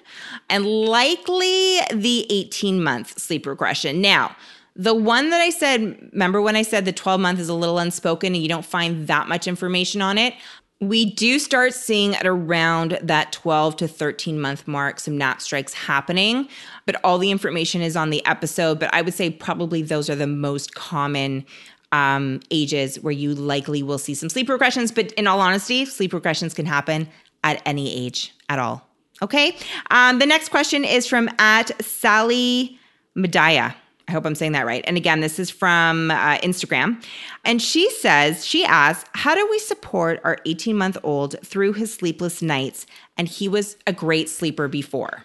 and 0.51 0.67
likely 0.67 1.79
the 1.93 2.27
18 2.31 2.83
month 2.83 3.19
sleep 3.19 3.47
regression. 3.47 4.01
Now, 4.01 4.37
the 4.75 4.95
one 4.95 5.31
that 5.31 5.41
I 5.41 5.51
said, 5.51 6.11
remember 6.13 6.41
when 6.41 6.57
I 6.57 6.63
said 6.63 6.85
the 6.85 6.93
12 6.93 7.21
month 7.21 7.39
is 7.39 7.49
a 7.49 7.55
little 7.55 7.79
unspoken 7.79 8.35
and 8.35 8.43
you 8.43 8.49
don't 8.49 8.65
find 8.65 9.07
that 9.07 9.29
much 9.29 9.47
information 9.47 10.01
on 10.01 10.19
it? 10.19 10.35
We 10.81 11.05
do 11.05 11.39
start 11.39 11.75
seeing 11.75 12.17
at 12.17 12.27
around 12.27 12.99
that 13.03 13.31
12 13.33 13.77
to 13.77 13.89
13 13.89 14.41
month 14.41 14.67
mark 14.67 14.99
some 14.99 15.17
nap 15.17 15.41
strikes 15.41 15.73
happening, 15.73 16.49
but 16.87 16.97
all 17.05 17.19
the 17.19 17.31
information 17.31 17.83
is 17.83 17.97
on 17.97 18.11
the 18.11 18.25
episode. 18.27 18.81
But 18.81 18.93
I 18.93 19.03
would 19.03 19.15
say 19.15 19.31
probably 19.31 19.83
those 19.83 20.11
are 20.11 20.17
the 20.17 20.27
most 20.27 20.75
common 20.75 21.45
um, 21.93 22.41
ages 22.51 22.99
where 23.01 23.13
you 23.13 23.35
likely 23.35 23.83
will 23.83 23.99
see 23.99 24.15
some 24.15 24.29
sleep 24.29 24.49
regressions. 24.49 24.93
But 24.93 25.13
in 25.13 25.27
all 25.27 25.41
honesty, 25.41 25.85
sleep 25.85 26.13
regressions 26.13 26.55
can 26.55 26.67
happen 26.67 27.09
at 27.45 27.63
any 27.65 27.95
age 27.95 28.35
at 28.49 28.59
all. 28.59 28.89
Okay. 29.21 29.57
Um, 29.91 30.19
the 30.19 30.27
next 30.27 30.49
question 30.49 30.85
is 30.85 31.07
from 31.07 31.29
at 31.39 31.71
Sally 31.85 32.79
Medaya. 33.17 33.75
I 34.13 34.15
hope 34.15 34.27
I'm 34.27 34.35
saying 34.35 34.53
that 34.53 34.67
right. 34.67 34.85
And 34.87 34.99
again, 34.99 35.21
this 35.21 35.39
is 35.39 35.49
from 35.49 36.11
uh, 36.11 36.37
Instagram. 36.41 37.03
And 37.47 37.63
she 37.63 37.91
says, 37.93 38.45
she 38.45 38.63
asks, 38.63 39.09
How 39.15 39.35
do 39.35 39.49
we 39.51 39.59
support 39.59 40.21
our 40.23 40.37
18 40.45 40.77
month 40.77 40.99
old 41.03 41.37
through 41.43 41.73
his 41.73 41.95
sleepless 41.95 42.43
nights? 42.43 42.85
And 43.17 43.27
he 43.27 43.49
was 43.49 43.79
a 43.87 43.93
great 43.95 44.29
sleeper 44.29 44.69
before. 44.69 45.25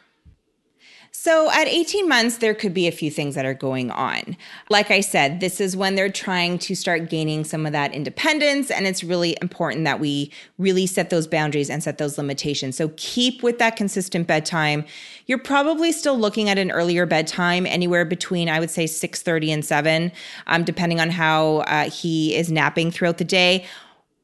So 1.12 1.52
at 1.52 1.68
18 1.68 2.08
months, 2.08 2.38
there 2.38 2.54
could 2.54 2.74
be 2.74 2.88
a 2.88 2.92
few 2.92 3.10
things 3.10 3.36
that 3.36 3.46
are 3.46 3.54
going 3.54 3.92
on. 3.92 4.38
Like 4.70 4.92
I 4.92 5.02
said, 5.02 5.40
this 5.40 5.60
is 5.60 5.76
when 5.76 5.96
they're 5.96 6.12
trying 6.12 6.60
to 6.60 6.76
start 6.76 7.10
gaining 7.10 7.44
some 7.44 7.66
of 7.66 7.72
that 7.72 7.94
independence. 7.94 8.70
And 8.72 8.86
it's 8.86 9.04
really 9.04 9.36
important 9.42 9.84
that 9.86 10.00
we 10.00 10.32
really 10.58 10.86
set 10.86 11.10
those 11.10 11.28
boundaries 11.28 11.70
and 11.70 11.82
set 11.84 11.98
those 11.98 12.18
limitations. 12.18 12.78
So 12.78 12.92
keep 12.98 13.44
with 13.44 13.58
that 13.60 13.76
consistent 13.76 14.28
bedtime. 14.28 14.86
You're 15.26 15.38
probably 15.38 15.92
still 15.92 16.18
looking 16.18 16.50
at 16.50 16.58
an 16.58 16.72
earlier 16.72 17.06
bedtime, 17.06 17.66
anywhere 17.66 18.06
between, 18.06 18.48
I 18.48 18.60
would 18.60 18.70
say, 18.70 18.86
6.30 18.86 19.50
and 19.50 19.66
7, 19.66 20.12
um, 20.48 20.64
depending 20.64 21.02
on 21.02 21.10
how 21.10 21.58
uh, 21.58 21.90
he 21.90 22.36
is 22.36 22.52
napping 22.52 22.92
throughout 22.92 23.18
the 23.18 23.26
day 23.26 23.66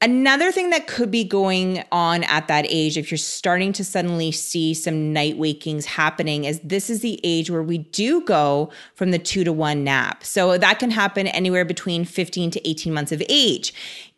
Another 0.03 0.51
thing 0.51 0.69
that 0.71 0.85
could 0.85 1.11
be 1.11 1.23
going 1.23 1.81
on 1.89 2.25
at 2.25 2.49
that 2.49 2.65
age, 2.67 2.97
if 2.97 3.09
you're 3.09 3.17
starting 3.17 3.71
to 3.71 3.85
suddenly 3.85 4.33
see 4.33 4.73
some 4.73 5.13
night 5.13 5.37
wakings 5.37 5.85
happening, 5.85 6.43
is 6.43 6.59
this 6.59 6.89
is 6.89 6.99
the 6.99 7.21
age 7.23 7.49
where 7.49 7.63
we 7.63 7.77
do 7.77 8.19
go 8.19 8.69
from 8.95 9.11
the 9.11 9.17
two 9.17 9.45
to 9.45 9.53
one 9.53 9.85
nap. 9.85 10.25
So 10.25 10.57
that 10.57 10.77
can 10.77 10.91
happen 10.91 11.27
anywhere 11.27 11.63
between 11.63 12.03
15 12.03 12.51
to 12.51 12.69
18 12.69 12.93
months 12.93 13.13
of 13.13 13.23
age 13.29 13.73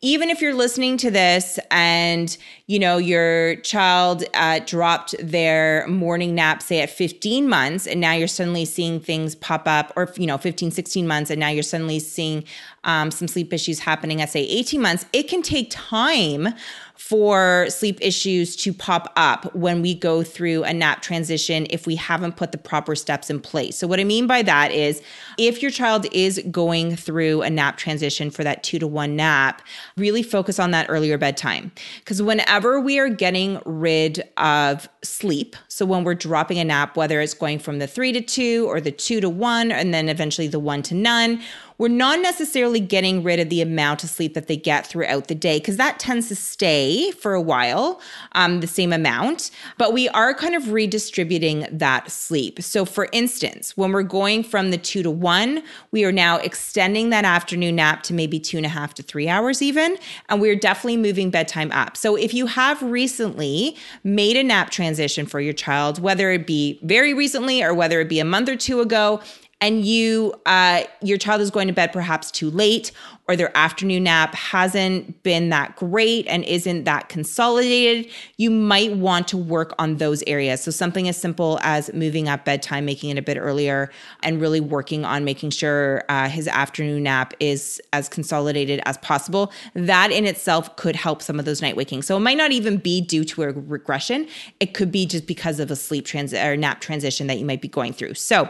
even 0.05 0.29
if 0.29 0.39
you're 0.39 0.53
listening 0.53 0.97
to 0.97 1.09
this 1.09 1.57
and 1.71 2.37
you 2.67 2.77
know 2.77 2.97
your 2.97 3.55
child 3.57 4.23
uh, 4.35 4.59
dropped 4.63 5.15
their 5.19 5.87
morning 5.87 6.35
nap 6.35 6.61
say 6.61 6.79
at 6.79 6.91
15 6.91 7.49
months 7.49 7.87
and 7.87 7.99
now 7.99 8.13
you're 8.13 8.27
suddenly 8.27 8.65
seeing 8.65 8.99
things 8.99 9.33
pop 9.33 9.67
up 9.67 9.91
or 9.95 10.07
you 10.15 10.27
know 10.27 10.37
15 10.37 10.69
16 10.69 11.07
months 11.07 11.31
and 11.31 11.39
now 11.39 11.49
you're 11.49 11.63
suddenly 11.63 11.99
seeing 11.99 12.43
um, 12.83 13.09
some 13.09 13.27
sleep 13.27 13.51
issues 13.51 13.79
happening 13.79 14.21
at 14.21 14.29
say 14.29 14.43
18 14.43 14.79
months 14.79 15.07
it 15.11 15.27
can 15.27 15.41
take 15.41 15.69
time 15.71 16.49
for 16.95 17.67
sleep 17.69 17.97
issues 18.01 18.55
to 18.55 18.73
pop 18.73 19.11
up 19.15 19.53
when 19.53 19.81
we 19.81 19.93
go 19.93 20.23
through 20.23 20.63
a 20.63 20.73
nap 20.73 21.01
transition 21.01 21.67
if 21.69 21.85
we 21.85 21.95
haven't 21.95 22.35
put 22.35 22.51
the 22.51 22.57
proper 22.57 22.95
steps 22.95 23.29
in 23.29 23.39
place. 23.39 23.77
So, 23.77 23.87
what 23.87 23.99
I 23.99 24.03
mean 24.03 24.27
by 24.27 24.41
that 24.43 24.71
is 24.71 25.01
if 25.37 25.61
your 25.61 25.71
child 25.71 26.07
is 26.11 26.41
going 26.49 26.95
through 26.95 27.41
a 27.41 27.49
nap 27.49 27.77
transition 27.77 28.31
for 28.31 28.43
that 28.43 28.63
two 28.63 28.79
to 28.79 28.87
one 28.87 29.15
nap, 29.15 29.61
really 29.97 30.23
focus 30.23 30.57
on 30.57 30.71
that 30.71 30.87
earlier 30.89 31.17
bedtime. 31.17 31.71
Because 31.99 32.21
whenever 32.21 32.79
we 32.79 32.97
are 32.99 33.09
getting 33.09 33.61
rid 33.65 34.23
of 34.37 34.87
sleep, 35.03 35.55
so 35.67 35.85
when 35.85 36.03
we're 36.03 36.15
dropping 36.15 36.59
a 36.59 36.63
nap, 36.63 36.95
whether 36.95 37.19
it's 37.19 37.33
going 37.33 37.59
from 37.59 37.79
the 37.79 37.87
three 37.87 38.11
to 38.13 38.21
two 38.21 38.65
or 38.67 38.79
the 38.79 38.91
two 38.91 39.19
to 39.21 39.29
one, 39.29 39.71
and 39.71 39.93
then 39.93 40.09
eventually 40.09 40.47
the 40.47 40.59
one 40.59 40.81
to 40.83 40.95
none, 40.95 41.41
we're 41.77 41.87
not 41.87 42.19
necessarily 42.19 42.79
getting 42.79 43.23
rid 43.23 43.39
of 43.39 43.49
the 43.49 43.61
amount 43.61 44.03
of 44.03 44.09
sleep 44.09 44.33
that 44.33 44.47
they 44.47 44.57
get 44.57 44.87
throughout 44.87 45.27
the 45.27 45.35
day 45.35 45.59
because 45.59 45.77
that 45.77 45.99
tends 45.99 46.27
to 46.29 46.35
stay 46.35 47.11
for 47.11 47.33
a 47.33 47.41
while, 47.41 48.01
um, 48.33 48.61
the 48.61 48.67
same 48.67 48.93
amount, 48.93 49.51
but 49.77 49.93
we 49.93 50.07
are 50.09 50.33
kind 50.33 50.55
of 50.55 50.71
redistributing 50.71 51.67
that 51.71 52.09
sleep. 52.11 52.61
So, 52.61 52.85
for 52.85 53.09
instance, 53.11 53.75
when 53.75 53.91
we're 53.91 54.03
going 54.03 54.43
from 54.43 54.71
the 54.71 54.77
two 54.77 55.03
to 55.03 55.11
one, 55.11 55.63
we 55.91 56.05
are 56.05 56.11
now 56.11 56.37
extending 56.37 57.09
that 57.09 57.25
afternoon 57.25 57.75
nap 57.75 58.03
to 58.03 58.13
maybe 58.13 58.39
two 58.39 58.57
and 58.57 58.65
a 58.65 58.69
half 58.69 58.93
to 58.95 59.03
three 59.03 59.27
hours, 59.27 59.61
even, 59.61 59.97
and 60.29 60.39
we're 60.39 60.55
definitely 60.55 60.97
moving 60.97 61.29
bedtime 61.29 61.71
up. 61.71 61.97
So, 61.97 62.15
if 62.15 62.33
you 62.33 62.47
have 62.47 62.81
recently 62.81 63.75
made 64.03 64.37
a 64.37 64.43
nap 64.43 64.69
transition 64.69 65.25
for 65.25 65.39
your 65.39 65.53
child, 65.53 66.01
whether 66.01 66.31
it 66.31 66.47
be 66.47 66.79
very 66.83 67.13
recently 67.13 67.63
or 67.63 67.73
whether 67.73 67.99
it 67.99 68.09
be 68.09 68.19
a 68.19 68.25
month 68.25 68.49
or 68.49 68.55
two 68.55 68.81
ago, 68.81 69.21
and 69.65 69.83
you 69.83 70.31
uh, 70.45 70.83
your 71.01 71.17
child 71.17 71.41
is 71.41 71.49
going 71.49 71.67
to 71.67 71.73
bed 71.73 71.91
perhaps 71.91 72.29
too 72.29 72.51
late 72.51 72.91
or 73.27 73.35
their 73.35 73.55
afternoon 73.57 74.03
nap 74.03 74.35
hasn't 74.35 75.23
been 75.23 75.49
that 75.49 75.75
great 75.75 76.27
and 76.27 76.43
isn't 76.43 76.83
that 76.83 77.09
consolidated 77.09 78.07
you 78.37 78.51
might 78.51 78.93
want 78.93 79.27
to 79.27 79.35
work 79.35 79.73
on 79.79 79.97
those 79.97 80.21
areas. 80.27 80.61
So 80.61 80.69
something 80.69 81.07
as 81.09 81.17
simple 81.17 81.57
as 81.63 81.91
moving 81.93 82.29
up 82.29 82.45
bedtime 82.45 82.85
making 82.85 83.09
it 83.09 83.17
a 83.17 83.23
bit 83.23 83.37
earlier 83.37 83.89
and 84.21 84.39
really 84.39 84.59
working 84.59 85.03
on 85.03 85.25
making 85.25 85.49
sure 85.49 86.03
uh, 86.09 86.29
his 86.29 86.47
afternoon 86.47 87.01
nap 87.01 87.33
is 87.39 87.81
as 87.91 88.07
consolidated 88.07 88.81
as 88.85 88.99
possible. 88.99 89.51
That 89.73 90.11
in 90.11 90.25
itself 90.25 90.75
could 90.75 90.95
help 90.95 91.23
some 91.23 91.39
of 91.39 91.45
those 91.45 91.63
night 91.63 91.75
waking. 91.75 92.03
So 92.03 92.15
it 92.15 92.19
might 92.19 92.37
not 92.37 92.51
even 92.51 92.77
be 92.77 93.01
due 93.01 93.23
to 93.23 93.43
a 93.43 93.51
regression. 93.51 94.27
It 94.59 94.75
could 94.75 94.91
be 94.91 95.07
just 95.07 95.25
because 95.25 95.59
of 95.59 95.71
a 95.71 95.75
sleep 95.75 96.05
transit 96.05 96.45
or 96.45 96.55
nap 96.55 96.81
transition 96.81 97.25
that 97.25 97.39
you 97.39 97.45
might 97.45 97.63
be 97.63 97.67
going 97.67 97.93
through. 97.93 98.13
So 98.13 98.47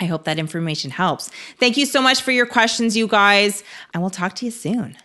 I 0.00 0.06
hope 0.06 0.24
that 0.24 0.38
information 0.38 0.90
helps. 0.90 1.30
Thank 1.58 1.76
you 1.76 1.86
so 1.86 2.00
much 2.00 2.22
for 2.22 2.32
your 2.32 2.46
questions, 2.46 2.96
you 2.96 3.06
guys, 3.06 3.62
and 3.92 4.02
we'll 4.02 4.10
talk 4.10 4.34
to 4.36 4.46
you 4.46 4.50
soon. 4.50 4.96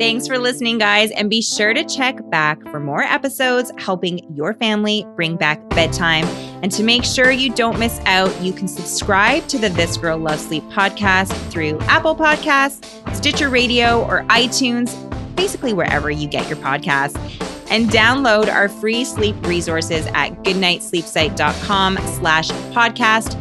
Thanks 0.00 0.26
for 0.26 0.36
listening, 0.36 0.78
guys, 0.78 1.12
and 1.12 1.30
be 1.30 1.40
sure 1.40 1.72
to 1.72 1.84
check 1.84 2.18
back 2.28 2.60
for 2.70 2.80
more 2.80 3.02
episodes 3.02 3.70
helping 3.78 4.34
your 4.34 4.54
family 4.54 5.06
bring 5.14 5.36
back 5.36 5.68
bedtime. 5.70 6.24
And 6.64 6.72
to 6.72 6.82
make 6.82 7.04
sure 7.04 7.30
you 7.30 7.54
don't 7.54 7.78
miss 7.78 8.00
out, 8.06 8.36
you 8.42 8.52
can 8.52 8.66
subscribe 8.66 9.46
to 9.46 9.58
the 9.58 9.68
This 9.68 9.96
Girl 9.96 10.18
Loves 10.18 10.44
Sleep 10.44 10.64
podcast 10.64 11.32
through 11.52 11.78
Apple 11.82 12.16
Podcasts, 12.16 13.14
Stitcher 13.14 13.48
Radio, 13.48 14.02
or 14.06 14.24
iTunes, 14.24 14.96
basically 15.36 15.72
wherever 15.72 16.10
you 16.10 16.26
get 16.26 16.48
your 16.48 16.58
podcasts 16.58 17.51
and 17.72 17.88
download 17.88 18.52
our 18.52 18.68
free 18.68 19.02
sleep 19.02 19.34
resources 19.46 20.06
at 20.08 20.30
goodnightsleepsite.com 20.44 21.96
slash 21.96 22.50
podcast. 22.74 23.34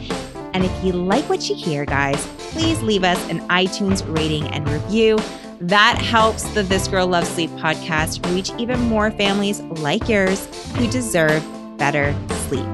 And 0.54 0.63
if 0.63 0.84
you 0.84 0.94
like 0.94 1.28
what 1.30 1.50
you 1.50 1.56
hear, 1.56 1.86
guys, 1.86 2.26
please 2.38 2.82
leave 2.82 3.04
us 3.04 3.30
an 3.30 3.41
iTunes 3.50 4.04
rating 4.17 4.48
and 4.48 4.67
review. 4.70 5.20
That 5.60 5.98
helps 5.98 6.44
the 6.54 6.63
This 6.63 6.88
Girl 6.88 7.08
Loves 7.08 7.28
Sleep 7.28 7.50
podcast 7.52 8.26
reach 8.34 8.52
even 8.58 8.80
more 8.80 9.12
families 9.12 9.60
like 9.60 10.08
yours 10.08 10.48
who 10.76 10.89
deserve 10.89 11.46
better 11.78 12.15
sleep. 12.48 12.65